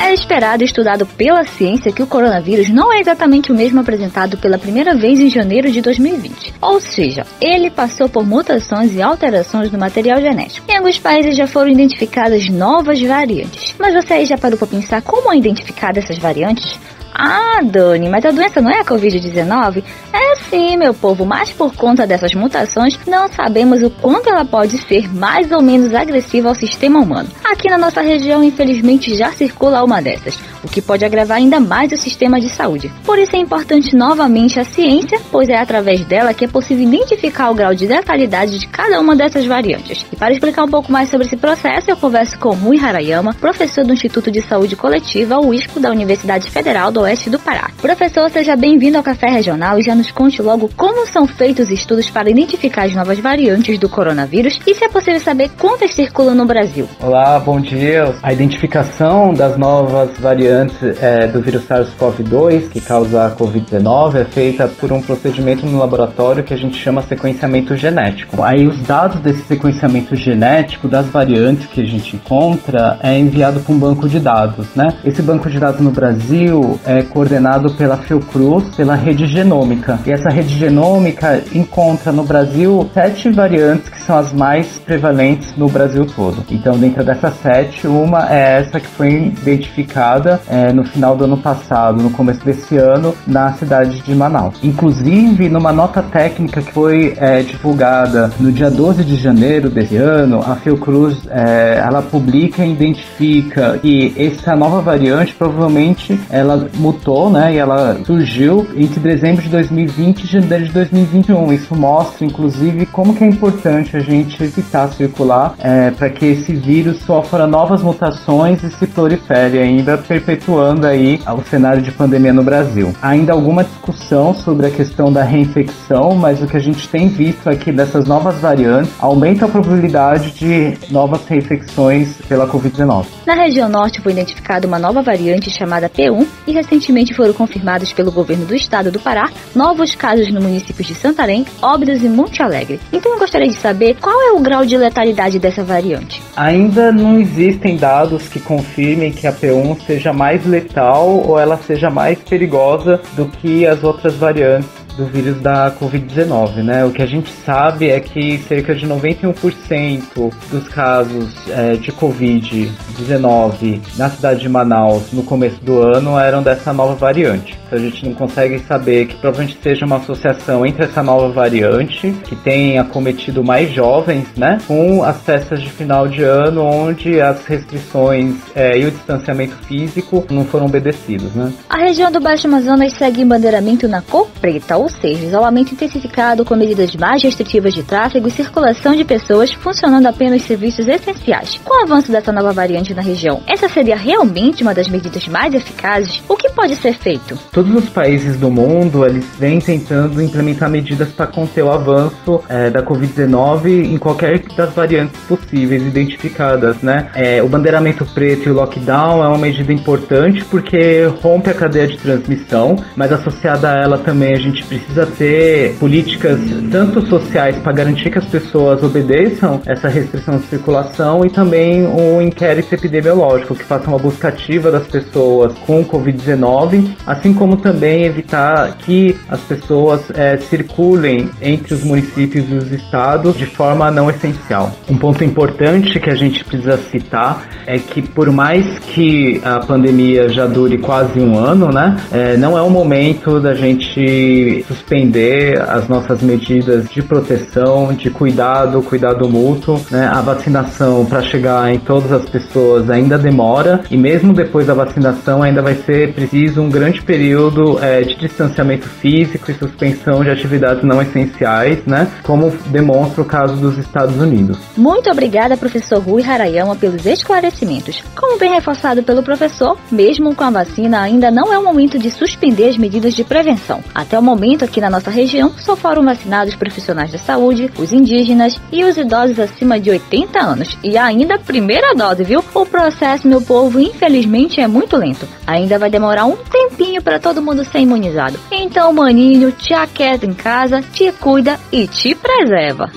É 0.05 0.13
esperado 0.13 0.61
e 0.61 0.67
estudado 0.67 1.03
pela 1.03 1.43
ciência 1.45 1.91
que 1.91 2.03
o 2.03 2.05
coronavírus 2.05 2.69
não 2.69 2.93
é 2.93 2.99
exatamente 2.99 3.51
o 3.51 3.55
mesmo 3.55 3.79
apresentado 3.79 4.37
pela 4.37 4.55
primeira 4.55 4.93
vez 4.93 5.19
em 5.19 5.31
janeiro 5.31 5.71
de 5.71 5.81
2020. 5.81 6.53
Ou 6.61 6.79
seja, 6.79 7.25
ele 7.41 7.71
passou 7.71 8.07
por 8.07 8.23
mutações 8.23 8.93
e 8.93 9.01
alterações 9.01 9.71
no 9.71 9.79
material 9.79 10.21
genético. 10.21 10.71
Em 10.71 10.77
alguns 10.77 10.99
países 10.99 11.35
já 11.35 11.47
foram 11.47 11.71
identificadas 11.71 12.47
novas 12.49 13.01
variantes. 13.01 13.73
Mas 13.79 13.95
você 13.95 14.13
aí 14.13 14.25
já 14.27 14.37
parou 14.37 14.59
para 14.59 14.67
pensar 14.67 15.01
como 15.01 15.33
é 15.33 15.37
identificada 15.37 15.97
essas 15.97 16.19
variantes? 16.19 16.79
Ah, 17.17 17.61
Dani, 17.63 18.09
mas 18.09 18.25
a 18.25 18.31
doença 18.31 18.61
não 18.61 18.69
é 18.69 18.81
a 18.81 18.83
Covid-19? 18.83 19.81
É 20.11 20.35
sim, 20.49 20.75
meu 20.75 20.93
povo, 20.93 21.25
mas 21.25 21.49
por 21.49 21.73
conta 21.73 22.05
dessas 22.05 22.33
mutações, 22.33 22.99
não 23.07 23.29
sabemos 23.29 23.81
o 23.81 23.89
quanto 23.89 24.29
ela 24.29 24.43
pode 24.43 24.77
ser 24.79 25.13
mais 25.13 25.49
ou 25.49 25.61
menos 25.61 25.95
agressiva 25.95 26.49
ao 26.49 26.55
sistema 26.55 26.99
humano. 26.99 27.29
Aqui 27.45 27.69
na 27.69 27.77
nossa 27.77 28.01
região, 28.01 28.43
infelizmente, 28.43 29.15
já 29.15 29.31
circula 29.31 29.81
uma 29.81 30.01
dessas, 30.01 30.37
o 30.61 30.67
que 30.67 30.81
pode 30.81 31.05
agravar 31.05 31.37
ainda 31.37 31.57
mais 31.57 31.89
o 31.93 31.97
sistema 31.97 32.37
de 32.37 32.49
saúde. 32.49 32.91
Por 33.05 33.17
isso 33.17 33.33
é 33.33 33.39
importante 33.39 33.95
novamente 33.95 34.59
a 34.59 34.65
ciência, 34.65 35.21
pois 35.31 35.47
é 35.47 35.57
através 35.57 36.03
dela 36.03 36.33
que 36.33 36.43
é 36.43 36.47
possível 36.49 36.83
identificar 36.83 37.49
o 37.49 37.55
grau 37.55 37.73
de 37.73 37.87
letalidade 37.87 38.59
de 38.59 38.67
cada 38.67 38.99
uma 38.99 39.15
dessas 39.15 39.45
variantes. 39.45 40.05
E 40.11 40.17
para 40.17 40.33
explicar 40.33 40.65
um 40.65 40.69
pouco 40.69 40.91
mais 40.91 41.09
sobre 41.09 41.27
esse 41.27 41.37
processo, 41.37 41.89
eu 41.89 41.95
converso 41.95 42.37
com 42.37 42.49
Rui 42.49 42.77
Harayama, 42.77 43.33
professor 43.35 43.85
do 43.85 43.93
Instituto 43.93 44.29
de 44.29 44.41
Saúde 44.41 44.75
Coletiva, 44.75 45.39
o 45.39 45.53
ISCO, 45.53 45.79
da 45.79 45.89
Universidade 45.89 46.51
Federal 46.51 46.91
do 46.91 47.04
Oeste 47.05 47.29
do 47.29 47.37
Pará. 47.37 47.69
Professor, 47.79 48.27
seja 48.31 48.55
bem-vindo 48.55 48.97
ao 48.97 49.03
Café 49.03 49.27
Regional 49.27 49.77
e 49.77 49.83
já 49.83 49.93
nos 49.93 50.09
conte 50.09 50.41
logo 50.41 50.71
como 50.75 51.05
são 51.05 51.27
feitos 51.27 51.69
estudos 51.69 52.09
para 52.09 52.31
identificar 52.31 52.85
as 52.85 52.95
novas 52.95 53.19
variantes 53.19 53.77
do 53.77 53.87
coronavírus 53.87 54.59
e 54.65 54.73
se 54.73 54.83
é 54.83 54.89
possível 54.89 55.19
saber 55.19 55.49
quantas 55.49 55.93
circulam 55.93 56.33
no 56.33 56.47
Brasil. 56.47 56.89
Olá, 56.99 57.39
bom 57.39 57.61
dia. 57.61 58.15
A 58.23 58.33
identificação 58.33 59.35
das 59.35 59.55
novas 59.55 60.17
variantes 60.17 60.77
é, 60.99 61.27
do 61.27 61.41
vírus 61.41 61.67
SARS-CoV-2, 61.67 62.69
que 62.69 62.81
causa 62.81 63.27
a 63.27 63.35
Covid-19, 63.35 64.15
é 64.15 64.25
feita 64.25 64.67
por 64.67 64.91
um 64.91 64.99
procedimento 64.99 65.63
no 65.67 65.77
laboratório 65.77 66.43
que 66.43 66.55
a 66.55 66.57
gente 66.57 66.75
chama 66.75 67.03
sequenciamento 67.03 67.77
genético. 67.77 68.41
Aí 68.41 68.65
os 68.67 68.81
dados 68.81 69.19
desse 69.21 69.43
sequenciamento 69.43 70.15
genético 70.15 70.87
das 70.87 71.05
variantes 71.05 71.67
que 71.67 71.81
a 71.81 71.85
gente 71.85 72.15
encontra 72.15 72.97
é 73.03 73.15
enviado 73.15 73.59
para 73.59 73.75
um 73.75 73.77
banco 73.77 74.09
de 74.09 74.19
dados, 74.19 74.65
né? 74.75 74.91
Esse 75.05 75.21
banco 75.21 75.47
de 75.51 75.59
dados 75.59 75.81
no 75.81 75.91
Brasil 75.91 76.79
é 76.83 76.94
é 76.95 77.03
coordenado 77.03 77.71
pela 77.73 77.97
Fiocruz, 77.97 78.65
pela 78.75 78.95
rede 78.95 79.27
genômica. 79.27 79.99
E 80.05 80.11
essa 80.11 80.29
rede 80.29 80.57
genômica 80.57 81.43
encontra 81.53 82.11
no 82.11 82.23
Brasil 82.23 82.89
sete 82.93 83.29
variantes 83.29 83.89
que 83.89 84.01
são 84.01 84.17
as 84.17 84.31
mais 84.33 84.77
prevalentes 84.79 85.55
no 85.57 85.67
Brasil 85.67 86.05
todo. 86.05 86.43
Então, 86.49 86.77
dentro 86.77 87.03
dessas 87.03 87.33
sete, 87.41 87.87
uma 87.87 88.31
é 88.33 88.61
essa 88.61 88.79
que 88.79 88.87
foi 88.87 89.33
identificada 89.41 90.39
é, 90.47 90.71
no 90.71 90.85
final 90.85 91.15
do 91.15 91.25
ano 91.25 91.37
passado, 91.37 92.01
no 92.01 92.09
começo 92.09 92.43
desse 92.43 92.77
ano, 92.77 93.15
na 93.27 93.53
cidade 93.53 94.01
de 94.01 94.15
Manaus. 94.15 94.55
Inclusive, 94.63 95.49
numa 95.49 95.71
nota 95.71 96.01
técnica 96.01 96.61
que 96.61 96.71
foi 96.71 97.15
é, 97.17 97.41
divulgada 97.41 98.31
no 98.39 98.51
dia 98.51 98.69
12 98.69 99.03
de 99.03 99.15
janeiro 99.15 99.69
desse 99.69 99.97
ano, 99.97 100.41
a 100.45 100.55
Fiocruz 100.55 101.27
é, 101.29 101.81
ela 101.83 102.01
publica 102.01 102.65
e 102.65 102.71
identifica 102.71 103.77
que 103.79 104.13
essa 104.17 104.55
nova 104.55 104.81
variante 104.81 105.33
provavelmente 105.33 106.19
ela 106.29 106.67
mutou, 106.85 107.29
né? 107.29 107.53
E 107.53 107.57
ela 107.57 107.97
surgiu 108.05 108.67
entre 108.75 108.99
dezembro 108.99 109.41
de 109.41 109.49
2020 109.49 110.23
e 110.23 110.27
janeiro 110.27 110.65
de 110.65 110.71
2021. 110.71 111.53
Isso 111.53 111.75
mostra, 111.75 112.25
inclusive, 112.25 112.85
como 112.85 113.15
que 113.15 113.23
é 113.23 113.27
importante 113.27 113.97
a 113.97 113.99
gente 113.99 114.41
evitar 114.43 114.89
circular 114.89 115.55
é, 115.59 115.89
para 115.89 116.09
que 116.09 116.25
esse 116.25 116.53
vírus 116.53 117.01
sofra 117.01 117.47
novas 117.47 117.81
mutações 117.81 118.61
e 118.63 118.69
se 118.69 118.85
prolifere 118.85 119.57
ainda, 119.57 119.97
perpetuando 119.97 120.85
aí 120.85 121.19
o 121.27 121.41
cenário 121.49 121.81
de 121.81 121.91
pandemia 121.91 122.33
no 122.33 122.43
Brasil. 122.43 122.93
Ainda 123.01 123.33
alguma 123.33 123.63
discussão 123.63 124.33
sobre 124.33 124.67
a 124.67 124.69
questão 124.69 125.11
da 125.11 125.23
reinfecção, 125.23 126.15
mas 126.15 126.41
o 126.41 126.47
que 126.47 126.57
a 126.57 126.59
gente 126.59 126.87
tem 126.87 127.07
visto 127.07 127.49
aqui 127.49 127.71
dessas 127.71 128.05
novas 128.05 128.39
variantes 128.39 128.91
aumenta 128.99 129.45
a 129.45 129.47
probabilidade 129.47 130.31
de 130.31 130.77
novas 130.91 131.25
reinfecções 131.25 132.15
pela 132.27 132.47
Covid-19. 132.47 133.05
Na 133.25 133.33
região 133.33 133.67
norte 133.67 134.01
foi 134.01 134.11
identificada 134.11 134.67
uma 134.67 134.77
nova 134.77 135.01
variante 135.01 135.49
chamada 135.49 135.89
P1 135.89 136.27
e 136.45 136.53
recentemente 136.75 137.13
foram 137.13 137.33
confirmados 137.33 137.93
pelo 137.93 138.11
governo 138.11 138.45
do 138.45 138.53
estado 138.53 138.91
do 138.91 138.99
Pará 138.99 139.29
novos 139.55 139.95
casos 139.95 140.31
no 140.31 140.41
municípios 140.41 140.87
de 140.87 140.93
Santarém, 140.93 141.45
Óbidos 141.61 142.03
e 142.03 142.09
Monte 142.09 142.41
Alegre. 142.41 142.79
Então 142.91 143.13
eu 143.13 143.19
gostaria 143.19 143.47
de 143.47 143.55
saber 143.55 143.95
qual 144.01 144.21
é 144.21 144.31
o 144.33 144.39
grau 144.39 144.65
de 144.65 144.77
letalidade 144.77 145.39
dessa 145.39 145.63
variante. 145.63 146.21
Ainda 146.35 146.91
não 146.91 147.19
existem 147.19 147.77
dados 147.77 148.27
que 148.27 148.39
confirmem 148.39 149.11
que 149.11 149.25
a 149.25 149.31
P1 149.31 149.79
seja 149.85 150.11
mais 150.11 150.45
letal 150.45 151.23
ou 151.25 151.39
ela 151.39 151.57
seja 151.57 151.89
mais 151.89 152.19
perigosa 152.19 152.99
do 153.15 153.25
que 153.25 153.65
as 153.65 153.83
outras 153.83 154.15
variantes 154.15 154.84
do 154.95 155.05
vírus 155.05 155.41
da 155.41 155.71
Covid-19, 155.71 156.63
né? 156.63 156.85
O 156.85 156.91
que 156.91 157.01
a 157.01 157.05
gente 157.05 157.29
sabe 157.45 157.89
é 157.89 157.99
que 157.99 158.37
cerca 158.39 158.73
de 158.73 158.87
91% 158.87 160.31
dos 160.49 160.67
casos 160.69 161.33
é, 161.49 161.73
de 161.73 161.91
Covid-19 161.91 163.79
na 163.97 164.09
cidade 164.09 164.41
de 164.41 164.49
Manaus 164.49 165.11
no 165.11 165.23
começo 165.23 165.63
do 165.63 165.81
ano 165.81 166.17
eram 166.17 166.41
dessa 166.41 166.73
nova 166.73 166.95
variante. 166.95 167.57
Então 167.65 167.79
a 167.79 167.81
gente 167.81 168.05
não 168.05 168.13
consegue 168.13 168.59
saber 168.59 169.07
que 169.07 169.15
provavelmente 169.15 169.57
seja 169.61 169.85
uma 169.85 169.97
associação 169.97 170.65
entre 170.65 170.85
essa 170.85 171.03
nova 171.03 171.29
variante, 171.29 172.11
que 172.23 172.35
tem 172.35 172.77
acometido 172.77 173.43
mais 173.43 173.71
jovens, 173.71 174.27
né? 174.37 174.59
Com 174.67 175.03
as 175.03 175.21
festas 175.21 175.61
de 175.61 175.69
final 175.69 176.07
de 176.07 176.23
ano, 176.23 176.63
onde 176.63 177.19
as 177.19 177.45
restrições 177.45 178.35
é, 178.55 178.77
e 178.77 178.85
o 178.85 178.91
distanciamento 178.91 179.55
físico 179.67 180.25
não 180.29 180.45
foram 180.45 180.67
obedecidos, 180.67 181.33
né? 181.33 181.51
A 181.69 181.77
região 181.77 182.11
do 182.11 182.19
Baixo 182.19 182.47
Amazonas 182.47 182.93
segue 182.93 183.21
embandeiramento 183.21 183.87
na 183.87 184.01
cor 184.01 184.27
preta, 184.39 184.77
ou 184.85 184.89
seja, 184.89 185.25
isolamento 185.25 185.73
intensificado 185.73 186.45
com 186.45 186.55
medidas 186.55 186.95
mais 186.95 187.23
restritivas 187.23 187.73
de 187.73 187.81
tráfego 187.81 188.27
e 188.27 188.31
circulação 188.31 188.95
de 188.95 189.03
pessoas, 189.03 189.51
funcionando 189.51 190.05
apenas 190.05 190.43
serviços 190.43 190.87
essenciais. 190.87 191.59
Com 191.65 191.73
o 191.73 191.83
avanço 191.83 192.11
dessa 192.11 192.31
nova 192.31 192.53
variante 192.53 192.93
na 192.93 193.01
região, 193.01 193.41
essa 193.47 193.67
seria 193.67 193.95
realmente 193.95 194.61
uma 194.61 194.75
das 194.75 194.87
medidas 194.87 195.27
mais 195.27 195.55
eficazes? 195.55 196.21
O 196.29 196.35
que 196.35 196.51
pode 196.51 196.75
ser 196.75 196.93
feito? 196.93 197.35
Todos 197.51 197.73
os 197.75 197.89
países 197.89 198.37
do 198.37 198.51
mundo 198.51 199.03
eles 199.03 199.25
vêm 199.39 199.59
tentando 199.59 200.21
implementar 200.21 200.69
medidas 200.69 201.09
para 201.09 201.25
conter 201.25 201.63
o 201.63 201.71
avanço 201.71 202.43
é, 202.47 202.69
da 202.69 202.83
Covid-19 202.83 203.91
em 203.91 203.97
qualquer 203.97 204.37
das 204.55 204.71
variantes 204.71 205.19
possíveis 205.21 205.81
identificadas, 205.81 206.77
né? 206.83 207.09
É, 207.15 207.41
o 207.41 207.49
bandeiramento 207.49 208.05
preto 208.05 208.49
e 208.49 208.51
o 208.51 208.53
lockdown 208.53 209.23
é 209.23 209.27
uma 209.27 209.39
medida 209.39 209.73
importante 209.73 210.45
porque 210.45 211.05
rompe 211.23 211.49
a 211.49 211.55
cadeia 211.55 211.87
de 211.87 211.97
transmissão, 211.97 212.75
mas 212.95 213.11
associada 213.11 213.71
a 213.71 213.77
ela 213.81 213.97
também 213.97 214.33
a 214.33 214.39
gente 214.39 214.63
precisa 214.79 215.05
ter 215.05 215.75
políticas 215.79 216.39
tanto 216.71 217.05
sociais 217.07 217.55
para 217.57 217.71
garantir 217.71 218.09
que 218.09 218.17
as 218.17 218.25
pessoas 218.25 218.83
obedeçam 218.83 219.61
essa 219.65 219.87
restrição 219.87 220.37
de 220.37 220.45
circulação 220.47 221.25
e 221.25 221.29
também 221.29 221.85
um 221.85 222.21
inquérito 222.21 222.73
epidemiológico 222.73 223.55
que 223.55 223.63
faça 223.63 223.87
uma 223.87 223.97
busca 223.97 224.29
ativa 224.29 224.71
das 224.71 224.87
pessoas 224.87 225.53
com 225.65 225.83
Covid-19, 225.83 226.89
assim 227.05 227.33
como 227.33 227.57
também 227.57 228.03
evitar 228.03 228.77
que 228.77 229.15
as 229.29 229.41
pessoas 229.41 230.01
é, 230.13 230.37
circulem 230.37 231.29
entre 231.41 231.73
os 231.73 231.83
municípios 231.83 232.49
e 232.49 232.55
os 232.55 232.71
estados 232.71 233.37
de 233.37 233.45
forma 233.45 233.89
não 233.91 234.09
essencial. 234.09 234.71
Um 234.89 234.97
ponto 234.97 235.23
importante 235.23 235.99
que 235.99 236.09
a 236.09 236.15
gente 236.15 236.43
precisa 236.43 236.77
citar 236.77 237.47
é 237.65 237.77
que 237.77 238.01
por 238.01 238.31
mais 238.31 238.79
que 238.79 239.41
a 239.43 239.59
pandemia 239.59 240.29
já 240.29 240.45
dure 240.45 240.77
quase 240.77 241.19
um 241.19 241.37
ano, 241.37 241.71
né, 241.71 241.97
é, 242.11 242.37
não 242.37 242.57
é 242.57 242.61
o 242.61 242.69
momento 242.69 243.39
da 243.39 243.53
gente 243.53 244.64
suspender 244.67 245.61
as 245.61 245.87
nossas 245.87 246.21
medidas 246.21 246.89
de 246.89 247.01
proteção, 247.01 247.93
de 247.93 248.09
cuidado, 248.09 248.81
cuidado 248.81 249.29
mútuo. 249.29 249.79
Né? 249.89 250.07
A 250.07 250.21
vacinação 250.21 251.05
para 251.05 251.21
chegar 251.21 251.73
em 251.73 251.79
todas 251.79 252.11
as 252.11 252.27
pessoas 252.29 252.89
ainda 252.89 253.17
demora 253.17 253.81
e 253.89 253.97
mesmo 253.97 254.33
depois 254.33 254.67
da 254.67 254.73
vacinação 254.73 255.41
ainda 255.41 255.61
vai 255.61 255.75
ser 255.75 256.13
preciso 256.13 256.61
um 256.61 256.69
grande 256.69 257.01
período 257.01 257.79
é, 257.83 258.01
de 258.01 258.15
distanciamento 258.15 258.87
físico 258.87 259.51
e 259.51 259.53
suspensão 259.53 260.23
de 260.23 260.29
atividades 260.29 260.83
não 260.83 261.01
essenciais, 261.01 261.85
né? 261.85 262.07
Como 262.23 262.51
demonstra 262.67 263.21
o 263.21 263.25
caso 263.25 263.55
dos 263.55 263.77
Estados 263.77 264.15
Unidos. 264.17 264.57
Muito 264.77 265.09
obrigada, 265.09 265.57
professor 265.57 265.99
Rui 265.99 266.23
Harayama, 266.23 266.75
pelos 266.75 267.05
esclarecimentos. 267.05 268.03
Como 268.15 268.37
bem 268.37 268.53
reforçado 268.53 269.03
pelo 269.03 269.23
professor, 269.23 269.77
mesmo 269.91 270.35
com 270.35 270.43
a 270.43 270.49
vacina, 270.49 271.01
ainda 271.01 271.29
não 271.29 271.53
é 271.53 271.57
o 271.57 271.63
momento 271.63 271.97
de 271.97 272.09
suspender 272.09 272.69
as 272.69 272.77
medidas 272.77 273.13
de 273.13 273.23
prevenção. 273.23 273.81
Até 273.93 274.17
o 274.17 274.21
momento, 274.21 274.54
aqui 274.63 274.79
na 274.79 274.89
nossa 274.89 275.09
região, 275.09 275.51
só 275.57 275.75
foram 275.75 276.03
vacinados 276.03 276.55
profissionais 276.55 277.11
da 277.11 277.17
saúde, 277.17 277.71
os 277.77 277.91
indígenas 277.91 278.59
e 278.71 278.83
os 278.83 278.97
idosos 278.97 279.39
acima 279.39 279.79
de 279.79 279.89
80 279.89 280.39
anos. 280.39 280.77
E 280.83 280.97
ainda 280.97 281.37
primeira 281.37 281.93
dose, 281.93 282.23
viu? 282.23 282.43
O 282.53 282.65
processo, 282.65 283.27
meu 283.27 283.41
povo, 283.41 283.79
infelizmente 283.79 284.61
é 284.61 284.67
muito 284.67 284.95
lento. 284.95 285.27
Ainda 285.45 285.77
vai 285.77 285.89
demorar 285.89 286.25
um 286.25 286.37
tempinho 286.37 287.01
para 287.01 287.19
todo 287.19 287.41
mundo 287.41 287.65
ser 287.65 287.79
imunizado. 287.79 288.39
Então, 288.51 288.93
maninho, 288.93 289.51
te 289.51 289.73
aquieta 289.73 290.25
em 290.25 290.33
casa, 290.33 290.81
te 290.81 291.11
cuida 291.11 291.59
e 291.71 291.87
te 291.87 292.15
preserva. 292.15 292.91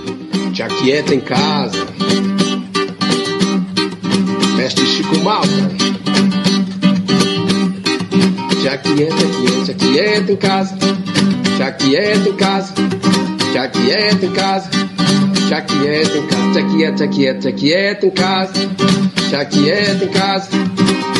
Te 0.53 0.63
aquieta 0.63 1.15
em 1.15 1.21
casa. 1.21 1.87
Mestre 4.57 4.87
Chico 4.87 5.19
Malta. 5.21 5.49
Te 8.61 8.69
aquieta, 8.69 9.15
aquieta, 9.15 9.73
aquieta 9.73 10.33
em 10.33 10.37
casa. 10.37 10.77
Te 11.59 11.65
aquieta 11.65 12.29
em 12.29 12.37
casa. 12.37 12.73
Te 13.51 13.59
aquieta 13.59 14.27
em 14.27 14.33
casa. 14.33 14.71
Te 15.49 15.55
aquieta 15.55 16.17
em 16.17 16.27
casa. 16.29 16.53
Te 16.53 16.61
aquieta, 16.61 16.97
te 16.97 17.03
aquieta, 17.03 17.41
te 17.41 17.49
aquieta 17.49 18.07
em 18.07 18.11
casa. 18.11 18.53
Te 19.29 19.35
aquieta 19.35 20.05
em 20.05 20.09
casa. 20.09 20.51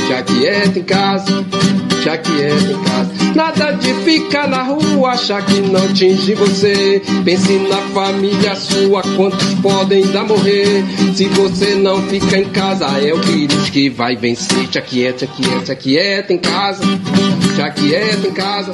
Te 0.07 0.15
aquieta 0.15 0.79
em 0.79 0.83
casa 0.85 1.45
que 2.17 2.43
é 2.43 2.49
em 2.49 2.83
casa. 2.85 3.11
Nada 3.35 3.73
de 3.73 3.93
ficar 4.05 4.49
na 4.49 4.63
rua, 4.63 5.11
achar 5.11 5.45
que 5.45 5.61
não 5.61 5.85
atinge 5.85 6.35
você. 6.35 7.03
Pense 7.25 7.59
na 7.69 7.77
família 7.93 8.55
sua, 8.55 9.03
quantos 9.17 9.55
podem 9.55 10.05
ainda 10.05 10.25
morrer. 10.25 10.85
Se 11.15 11.27
você 11.27 11.75
não 11.75 12.03
fica 12.05 12.39
em 12.39 12.49
casa, 12.49 12.87
é 12.99 13.13
o 13.13 13.21
vírus 13.21 13.69
que 13.71 13.91
vai 13.91 14.17
vencer. 14.17 14.69
Te 14.69 14.79
aquieta, 14.79 15.25
aquieta, 15.27 15.73
aquieta 15.73 16.33
em 16.33 16.39
casa. 16.39 16.85
Te 17.59 17.63
aquieta 17.63 18.29
em 18.29 18.33
casa. 18.33 18.73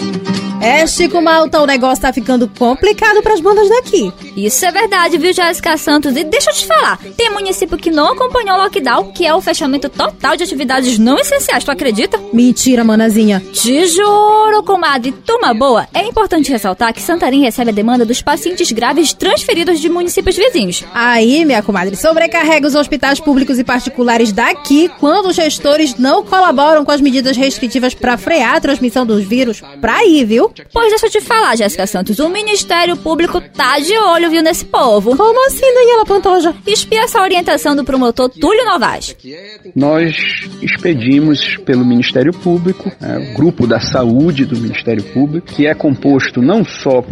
É, 0.65 0.87
Chico 0.87 1.21
Malta, 1.21 1.61
o 1.61 1.67
negócio 1.67 2.01
tá 2.01 2.11
ficando 2.11 2.49
complicado 2.49 3.23
para 3.23 3.35
as 3.35 3.41
bandas 3.41 3.69
daqui. 3.69 4.11
Isso 4.35 4.65
é 4.65 4.73
verdade, 4.73 5.19
viu, 5.19 5.33
Jéssica 5.33 5.77
Santos? 5.77 6.17
E 6.17 6.25
deixa 6.25 6.51
eu 6.51 6.55
te 6.55 6.67
falar, 6.67 6.99
tem 7.17 7.31
município 7.31 7.77
que 7.77 7.91
não 7.91 8.13
acompanhou 8.13 8.57
o 8.57 8.63
lockdown, 8.63 9.13
que 9.13 9.27
é 9.27 9.35
o 9.35 9.43
fechamento 9.43 9.91
total 9.91 10.37
de 10.37 10.43
atividades 10.43 10.99
não 10.99 11.19
essenciais, 11.19 11.65
tu 11.65 11.71
acredita? 11.71 12.19
Mentira, 12.33 12.83
manazinha. 12.83 13.43
Te 13.53 13.87
juro, 13.87 14.63
comadre, 14.63 15.13
toma 15.13 15.53
boa. 15.53 15.87
É 15.93 16.07
importante 16.07 16.51
ressaltar 16.51 16.95
que 16.95 17.03
Santarém 17.03 17.43
recebe 17.43 17.71
a 17.71 17.75
demanda 17.75 18.07
dos 18.07 18.23
pacientes 18.23 18.73
graves 18.73 19.13
transferidos 19.13 19.81
de 19.81 19.91
municípios 19.91 20.37
vizinhos. 20.37 20.83
Aí, 20.95 21.45
minha 21.45 21.63
comadre, 21.63 21.95
sobrecarrega 21.95 22.67
os 22.67 22.75
hospitais 22.75 23.21
públicos 23.21 23.59
e 23.59 23.65
particulares 23.65 24.33
daqui 24.33 24.91
quando 24.99 25.27
os 25.27 25.37
gestores 25.37 25.95
não 25.97 26.25
colaboram 26.25 26.87
com 26.87 26.91
as 26.91 27.03
medidas 27.03 27.37
restritivas 27.37 27.93
para 27.93 28.17
frear 28.17 28.57
a 28.57 28.61
transmissão 28.75 29.07
dos 29.07 29.25
vírus 29.25 29.63
pra 29.81 30.05
ir, 30.05 30.25
viu? 30.25 30.51
Pois 30.73 30.91
deixa 30.91 31.07
eu 31.07 31.11
te 31.11 31.21
falar, 31.21 31.57
Jéssica 31.57 31.87
Santos, 31.87 32.19
o 32.19 32.29
Ministério 32.29 32.97
Público 32.97 33.41
tá 33.41 33.79
de 33.79 33.97
olho, 33.97 34.31
viu, 34.31 34.43
nesse 34.43 34.65
povo. 34.65 35.17
Como 35.17 35.47
assim, 35.47 35.75
Daniela 35.75 36.05
Pantoja? 36.05 36.55
Espia 36.67 37.03
essa 37.03 37.21
orientação 37.21 37.77
do 37.77 37.85
promotor 37.85 38.29
Túlio 38.29 38.65
Novaes. 38.65 39.17
Nós 39.75 40.17
expedimos 40.61 41.57
pelo 41.65 41.85
Ministério 41.85 42.33
Público, 42.33 42.91
né, 43.01 43.31
o 43.33 43.37
grupo 43.37 43.67
da 43.67 43.79
saúde 43.81 44.45
do 44.45 44.59
Ministério 44.59 45.05
Público, 45.05 45.47
que 45.47 45.67
é 45.67 45.75
composto 45.75 46.43
não 46.43 46.65
só 46.65 47.03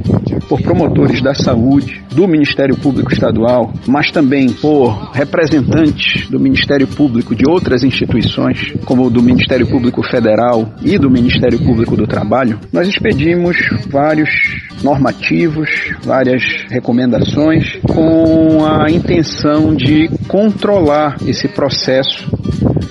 por 0.48 0.60
promotores 0.60 1.22
da 1.22 1.34
saúde 1.34 2.02
do 2.10 2.26
Ministério 2.26 2.76
Público 2.76 3.12
Estadual, 3.12 3.72
mas 3.86 4.10
também 4.10 4.50
por 4.50 5.10
representantes 5.12 6.28
do 6.28 6.40
Ministério 6.40 6.86
Público 6.86 7.34
de 7.34 7.48
outras 7.48 7.84
instituições, 7.84 8.72
como 8.84 9.06
o 9.06 9.10
do 9.10 9.22
Ministério 9.22 9.66
Público 9.66 10.02
Federal 10.02 10.72
e 10.82 10.98
do 10.98 11.10
Ministério 11.10 11.51
Público 11.58 11.96
do 11.96 12.06
Trabalho, 12.06 12.58
nós 12.72 12.88
expedimos 12.88 13.56
vários 13.88 14.30
normativos, 14.82 15.68
várias 16.02 16.42
recomendações 16.68 17.76
com 17.82 18.64
a 18.64 18.90
intenção 18.90 19.74
de 19.74 20.08
controlar 20.26 21.16
esse 21.26 21.48
processo 21.48 22.30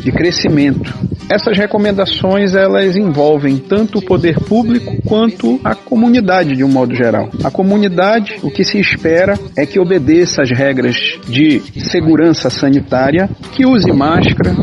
de 0.01 0.11
crescimento. 0.11 0.93
Essas 1.29 1.57
recomendações 1.57 2.55
elas 2.55 2.97
envolvem 2.97 3.57
tanto 3.57 3.99
o 3.99 4.01
poder 4.01 4.37
público 4.41 5.01
quanto 5.07 5.61
a 5.63 5.73
comunidade 5.73 6.57
de 6.57 6.63
um 6.63 6.67
modo 6.67 6.93
geral. 6.93 7.29
A 7.41 7.49
comunidade, 7.49 8.35
o 8.43 8.51
que 8.51 8.65
se 8.65 8.77
espera 8.79 9.39
é 9.55 9.65
que 9.65 9.79
obedeça 9.79 10.41
às 10.41 10.51
regras 10.51 10.97
de 11.29 11.61
segurança 11.89 12.49
sanitária, 12.49 13.29
que 13.53 13.65
use 13.65 13.91
máscara, 13.93 14.53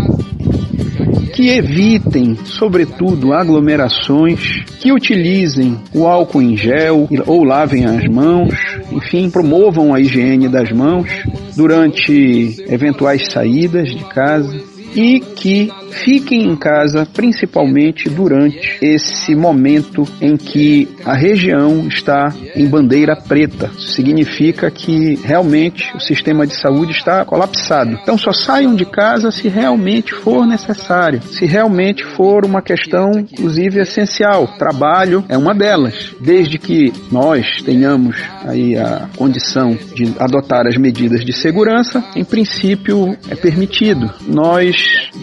que 1.38 1.50
evitem, 1.50 2.36
sobretudo, 2.44 3.32
aglomerações, 3.32 4.64
que 4.80 4.90
utilizem 4.90 5.78
o 5.94 6.04
álcool 6.04 6.42
em 6.42 6.56
gel 6.56 7.08
ou 7.28 7.44
lavem 7.44 7.84
as 7.84 8.08
mãos, 8.08 8.52
enfim, 8.90 9.30
promovam 9.30 9.94
a 9.94 10.00
higiene 10.00 10.48
das 10.48 10.72
mãos 10.72 11.08
durante 11.54 12.56
eventuais 12.68 13.28
saídas 13.30 13.88
de 13.88 14.02
casa 14.06 14.60
e 14.96 15.20
que 15.20 15.70
fiquem 15.90 16.44
em 16.44 16.56
casa, 16.56 17.06
principalmente 17.12 18.08
durante 18.08 18.78
esse 18.80 19.34
momento 19.34 20.06
em 20.20 20.36
que 20.36 20.88
a 21.04 21.14
região 21.14 21.86
está 21.88 22.32
em 22.54 22.66
bandeira 22.66 23.16
preta. 23.16 23.70
Isso 23.76 23.88
significa 23.88 24.70
que 24.70 25.16
realmente 25.24 25.90
o 25.94 26.00
sistema 26.00 26.46
de 26.46 26.54
saúde 26.54 26.92
está 26.92 27.24
colapsado. 27.24 27.98
Então 28.02 28.16
só 28.18 28.32
saiam 28.32 28.74
de 28.74 28.84
casa 28.84 29.30
se 29.30 29.48
realmente 29.48 30.14
for 30.14 30.46
necessário, 30.46 31.22
se 31.22 31.46
realmente 31.46 32.04
for 32.04 32.44
uma 32.44 32.62
questão, 32.62 33.10
inclusive, 33.12 33.80
essencial. 33.80 34.46
Trabalho 34.58 35.24
é 35.28 35.36
uma 35.36 35.54
delas. 35.54 36.14
Desde 36.20 36.58
que 36.58 36.92
nós 37.10 37.62
tenhamos 37.62 38.16
aí 38.44 38.76
a 38.76 39.08
condição 39.16 39.76
de 39.94 40.14
adotar 40.18 40.66
as 40.66 40.76
medidas 40.76 41.24
de 41.24 41.32
segurança, 41.32 42.04
em 42.14 42.24
princípio 42.24 43.16
é 43.30 43.34
permitido. 43.34 44.12
Nós 44.26 44.76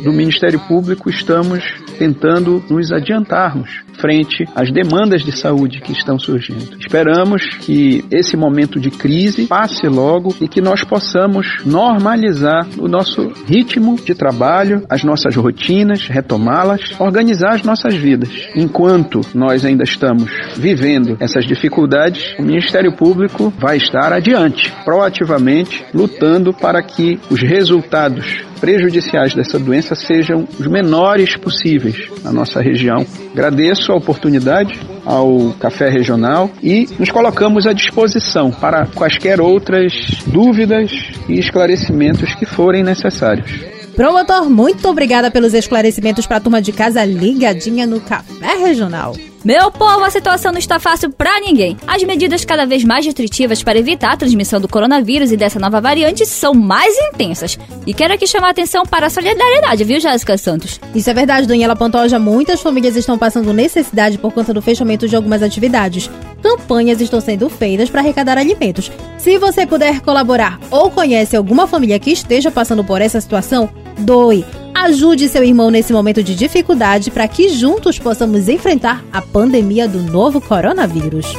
do 0.03 0.11
Ministério 0.11 0.54
Público 0.57 1.09
estamos 1.09 1.63
tentando 1.97 2.63
nos 2.69 2.91
adiantarmos 2.91 3.84
frente 3.99 4.45
às 4.55 4.71
demandas 4.71 5.23
de 5.23 5.31
saúde 5.31 5.81
que 5.81 5.91
estão 5.91 6.17
surgindo. 6.19 6.77
Esperamos 6.79 7.43
que 7.61 8.03
esse 8.11 8.37
momento 8.37 8.79
de 8.79 8.89
crise 8.89 9.47
passe 9.47 9.87
logo 9.87 10.35
e 10.39 10.47
que 10.47 10.61
nós 10.61 10.83
possamos 10.83 11.63
normalizar 11.65 12.67
o 12.77 12.87
nosso 12.87 13.31
ritmo 13.47 13.95
de 13.95 14.13
trabalho, 14.13 14.83
as 14.89 15.03
nossas 15.03 15.35
rotinas, 15.35 16.07
retomá-las, 16.07 16.99
organizar 16.99 17.55
as 17.55 17.63
nossas 17.63 17.95
vidas. 17.95 18.29
Enquanto 18.55 19.21
nós 19.33 19.65
ainda 19.65 19.83
estamos 19.83 20.29
vivendo 20.55 21.17
essas 21.19 21.45
dificuldades, 21.45 22.35
o 22.37 22.43
Ministério 22.43 22.95
Público 22.95 23.53
vai 23.57 23.77
estar 23.77 24.11
adiante, 24.13 24.71
proativamente, 24.83 25.85
lutando 25.93 26.53
para 26.53 26.81
que 26.81 27.19
os 27.29 27.41
resultados 27.41 28.45
prejudiciais 28.59 29.33
dessa 29.33 29.59
doença 29.59 29.95
sejam 29.95 30.47
os 30.59 30.67
menores 30.67 31.35
possíveis 31.35 32.09
na 32.23 32.31
nossa 32.31 32.61
região. 32.61 33.05
Agradeço 33.31 33.84
a 33.91 33.95
oportunidade 33.95 34.79
ao 35.05 35.53
Café 35.59 35.89
Regional 35.89 36.49
e 36.61 36.87
nos 36.97 37.11
colocamos 37.11 37.67
à 37.67 37.73
disposição 37.73 38.51
para 38.51 38.85
quaisquer 38.87 39.39
outras 39.39 39.93
dúvidas 40.27 40.91
e 41.29 41.39
esclarecimentos 41.39 42.33
que 42.35 42.45
forem 42.45 42.83
necessários. 42.83 43.51
Promotor, 43.95 44.49
muito 44.49 44.87
obrigada 44.89 45.31
pelos 45.31 45.53
esclarecimentos 45.53 46.25
para 46.25 46.37
a 46.37 46.41
turma 46.41 46.61
de 46.61 46.71
casa 46.71 47.05
ligadinha 47.05 47.87
no 47.87 48.01
Café 48.01 48.57
Regional. 48.57 49.15
Meu 49.45 49.69
povo, 49.69 50.03
a 50.03 50.09
situação 50.09 50.51
não 50.51 50.57
está 50.57 50.79
fácil 50.79 51.11
pra 51.11 51.39
ninguém. 51.39 51.77
As 51.85 52.01
medidas 52.01 52.43
cada 52.43 52.65
vez 52.65 52.83
mais 52.83 53.05
restritivas 53.05 53.61
para 53.61 53.77
evitar 53.77 54.13
a 54.13 54.17
transmissão 54.17 54.59
do 54.59 54.67
coronavírus 54.67 55.31
e 55.31 55.37
dessa 55.37 55.59
nova 55.59 55.79
variante 55.79 56.25
são 56.25 56.51
mais 56.55 56.95
intensas. 56.97 57.55
E 57.85 57.93
quero 57.93 58.15
aqui 58.15 58.25
chamar 58.25 58.47
a 58.47 58.49
atenção 58.49 58.87
para 58.87 59.05
a 59.05 59.09
solidariedade, 59.09 59.83
viu, 59.83 59.99
Jéssica 59.99 60.35
Santos? 60.35 60.81
Isso 60.95 61.11
é 61.11 61.13
verdade, 61.13 61.45
Daniela 61.45 61.75
Pantoja. 61.75 62.17
Muitas 62.17 62.59
famílias 62.59 62.95
estão 62.95 63.19
passando 63.19 63.53
necessidade 63.53 64.17
por 64.17 64.33
conta 64.33 64.51
do 64.51 64.63
fechamento 64.63 65.07
de 65.07 65.15
algumas 65.15 65.43
atividades. 65.43 66.09
Campanhas 66.41 66.99
estão 66.99 67.21
sendo 67.21 67.47
feitas 67.47 67.87
para 67.87 68.01
arrecadar 68.01 68.39
alimentos. 68.39 68.91
Se 69.19 69.37
você 69.37 69.67
puder 69.67 70.01
colaborar 70.01 70.59
ou 70.71 70.89
conhece 70.89 71.35
alguma 71.35 71.67
família 71.67 71.99
que 71.99 72.09
esteja 72.09 72.49
passando 72.49 72.83
por 72.83 72.99
essa 72.99 73.21
situação, 73.21 73.69
doe. 73.99 74.43
Ajude 74.75 75.29
seu 75.29 75.41
irmão 75.41 75.71
nesse 75.71 75.93
momento 75.93 76.21
de 76.21 76.35
dificuldade 76.35 77.09
para 77.09 77.25
que 77.29 77.47
juntos 77.47 77.97
possamos 77.97 78.49
enfrentar 78.49 79.03
a 79.11 79.21
pandemia 79.21 79.87
do 79.87 80.03
novo 80.03 80.41
coronavírus. 80.41 81.33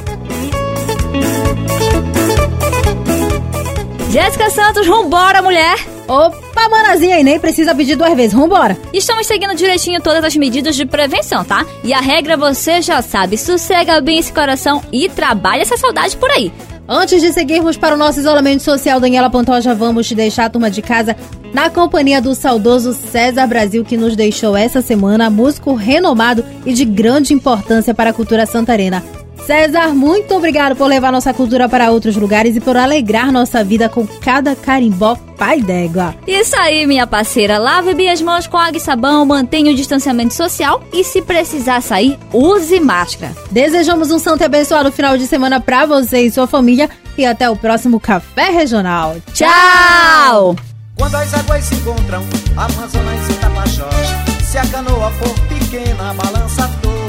Jéssica 4.10 4.48
Santos, 4.48 4.86
vambora, 4.86 5.42
mulher! 5.42 5.76
Opa, 6.08 6.68
manazinha, 6.70 7.20
e 7.20 7.24
nem 7.24 7.38
precisa 7.38 7.74
pedir 7.74 7.96
duas 7.96 8.14
vezes, 8.14 8.32
vambora! 8.32 8.78
Estamos 8.90 9.26
seguindo 9.26 9.54
direitinho 9.54 10.00
todas 10.00 10.24
as 10.24 10.34
medidas 10.34 10.74
de 10.74 10.86
prevenção, 10.86 11.44
tá? 11.44 11.66
E 11.84 11.92
a 11.92 12.00
regra 12.00 12.36
você 12.36 12.80
já 12.80 13.02
sabe, 13.02 13.36
sossega 13.36 14.00
bem 14.00 14.18
esse 14.18 14.32
coração 14.32 14.82
e 14.90 15.10
trabalha 15.10 15.60
essa 15.60 15.76
saudade 15.76 16.16
por 16.16 16.30
aí. 16.30 16.50
Antes 16.88 17.20
de 17.20 17.32
seguirmos 17.32 17.76
para 17.76 17.96
o 17.96 17.98
nosso 17.98 18.20
isolamento 18.20 18.62
social, 18.62 19.00
Daniela 19.00 19.28
Pantoja, 19.28 19.74
vamos 19.74 20.06
te 20.06 20.14
deixar 20.14 20.44
a 20.44 20.50
turma 20.50 20.70
de 20.70 20.80
casa 20.80 21.16
na 21.52 21.68
companhia 21.68 22.22
do 22.22 22.32
saudoso 22.32 22.92
César 22.92 23.46
Brasil, 23.48 23.84
que 23.84 23.96
nos 23.96 24.14
deixou 24.14 24.56
essa 24.56 24.80
semana, 24.80 25.28
músico 25.28 25.74
renomado 25.74 26.44
e 26.64 26.72
de 26.72 26.84
grande 26.84 27.34
importância 27.34 27.92
para 27.92 28.10
a 28.10 28.12
cultura 28.12 28.46
santarena. 28.46 29.02
César, 29.46 29.94
muito 29.94 30.34
obrigado 30.34 30.74
por 30.74 30.88
levar 30.88 31.12
nossa 31.12 31.32
cultura 31.32 31.68
para 31.68 31.92
outros 31.92 32.16
lugares 32.16 32.56
e 32.56 32.60
por 32.60 32.76
alegrar 32.76 33.30
nossa 33.30 33.62
vida 33.62 33.88
com 33.88 34.04
cada 34.04 34.56
carimbó 34.56 35.14
pai 35.38 35.60
d'égua. 35.60 36.16
Isso 36.26 36.56
aí, 36.56 36.84
minha 36.84 37.06
parceira. 37.06 37.56
Lave 37.56 37.94
bem 37.94 38.10
as 38.10 38.20
mãos 38.20 38.48
com 38.48 38.56
água 38.56 38.76
e 38.76 38.80
sabão, 38.80 39.24
mantenha 39.24 39.70
o 39.70 39.74
distanciamento 39.76 40.34
social 40.34 40.82
e, 40.92 41.04
se 41.04 41.22
precisar 41.22 41.80
sair, 41.80 42.18
use 42.32 42.80
máscara. 42.80 43.36
Desejamos 43.48 44.10
um 44.10 44.18
santo 44.18 44.40
e 44.40 44.44
abençoado 44.46 44.90
final 44.90 45.16
de 45.16 45.28
semana 45.28 45.60
para 45.60 45.86
você 45.86 46.22
e 46.22 46.30
sua 46.32 46.48
família 46.48 46.90
e 47.16 47.24
até 47.24 47.48
o 47.48 47.54
próximo 47.54 48.00
Café 48.00 48.50
Regional. 48.50 49.14
Tchau! 49.32 50.56
Quando 50.96 51.14
as 51.14 51.32
águas 51.32 51.62
se 51.62 51.76
encontram, 51.76 52.24
Amazonas 52.56 53.28
e 53.30 53.34
Tapajós, 53.34 54.08
se 54.44 54.58
a 54.58 54.66
canoa 54.66 55.08
for 55.12 55.34
pequena, 55.46 56.12
balança 56.14 56.66
nós. 56.82 57.05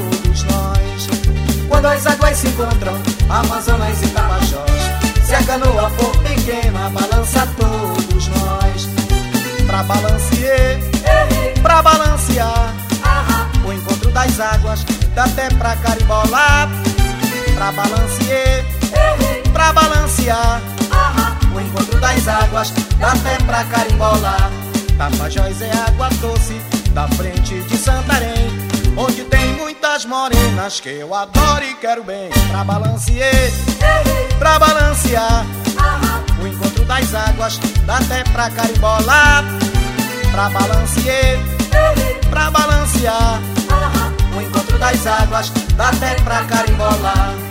Quando 1.68 1.86
as 1.86 2.06
águas 2.06 2.36
se 2.38 2.48
encontram, 2.48 3.00
Amazonas 3.28 4.02
e 4.02 4.08
Tapajós, 4.08 4.70
se 5.24 5.34
a 5.34 5.42
canoa 5.44 5.90
for 5.90 6.16
pequena, 6.22 6.90
balança 6.90 7.46
todos 7.56 8.28
nós. 8.28 8.88
Pra 9.66 9.82
balancear, 9.82 10.78
pra 11.62 11.82
balancear, 11.82 12.74
o 13.64 13.72
encontro 13.72 14.10
das 14.10 14.40
águas, 14.40 14.84
dá 15.14 15.24
até 15.24 15.48
pra 15.50 15.76
carimbolar. 15.76 16.68
Pra 17.54 17.72
balancear, 17.72 18.64
pra 19.52 19.72
balancear, 19.72 20.62
o 21.54 21.60
encontro 21.60 22.00
das 22.00 22.26
águas, 22.26 22.72
dá 22.98 23.12
até 23.12 23.36
pra 23.44 23.64
carimbolar. 23.64 24.50
Tapajós 24.96 25.60
é 25.60 25.70
água 25.86 26.08
doce, 26.20 26.60
da 26.92 27.06
frente 27.08 27.60
de 27.62 27.76
Santarém, 27.76 28.50
onde 28.96 29.22
muitas 29.98 30.04
morenas 30.04 30.80
que 30.80 30.90
eu 30.90 31.12
adoro 31.14 31.64
e 31.64 31.74
quero 31.74 32.04
bem. 32.04 32.30
Pra 32.50 32.62
balancear, 32.62 33.50
pra 34.38 34.58
balancear, 34.58 35.44
o 36.40 36.46
encontro 36.46 36.84
das 36.84 37.14
águas, 37.14 37.58
dá 37.84 37.96
até 37.96 38.22
pra 38.24 38.50
carimbolar. 38.50 39.44
Pra 40.30 40.50
balancear, 40.50 41.38
pra 42.30 42.50
balancear, 42.50 43.40
o 44.36 44.40
encontro 44.40 44.78
das 44.78 45.06
águas, 45.06 45.50
dá 45.74 45.88
até 45.88 46.14
pra 46.22 46.44
carimbolar. 46.44 47.47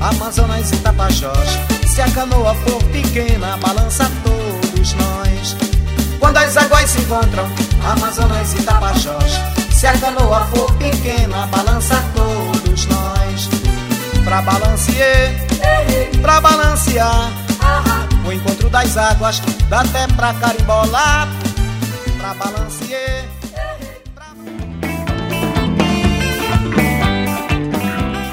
Amazonas 0.00 0.72
e 0.72 0.76
Tapajós. 0.78 1.58
Se 1.86 2.00
a 2.00 2.10
canoa 2.10 2.54
for 2.54 2.82
pequena, 2.84 3.58
balança 3.58 4.10
todos 4.24 4.94
nós. 4.94 5.54
Quando 6.18 6.38
as 6.38 6.56
águas 6.56 6.88
se 6.88 7.00
encontram, 7.00 7.46
Amazonas 7.84 8.54
e 8.54 8.62
Tapajós. 8.62 9.38
Se 9.70 9.86
a 9.86 9.98
canoa 9.98 10.46
for 10.46 10.72
pequena, 10.76 11.46
balança 11.48 12.02
todos 12.14 12.86
nós. 12.86 13.50
Pra 14.24 14.40
balancear, 14.40 15.34
pra 16.22 16.40
balancear. 16.40 17.30
O 18.26 18.32
encontro 18.32 18.70
das 18.70 18.96
águas 18.96 19.42
dá 19.68 19.80
até 19.80 20.06
pra 20.06 20.32
carimbolar. 20.34 21.28
Pra 22.18 22.32
balancear. 22.32 23.37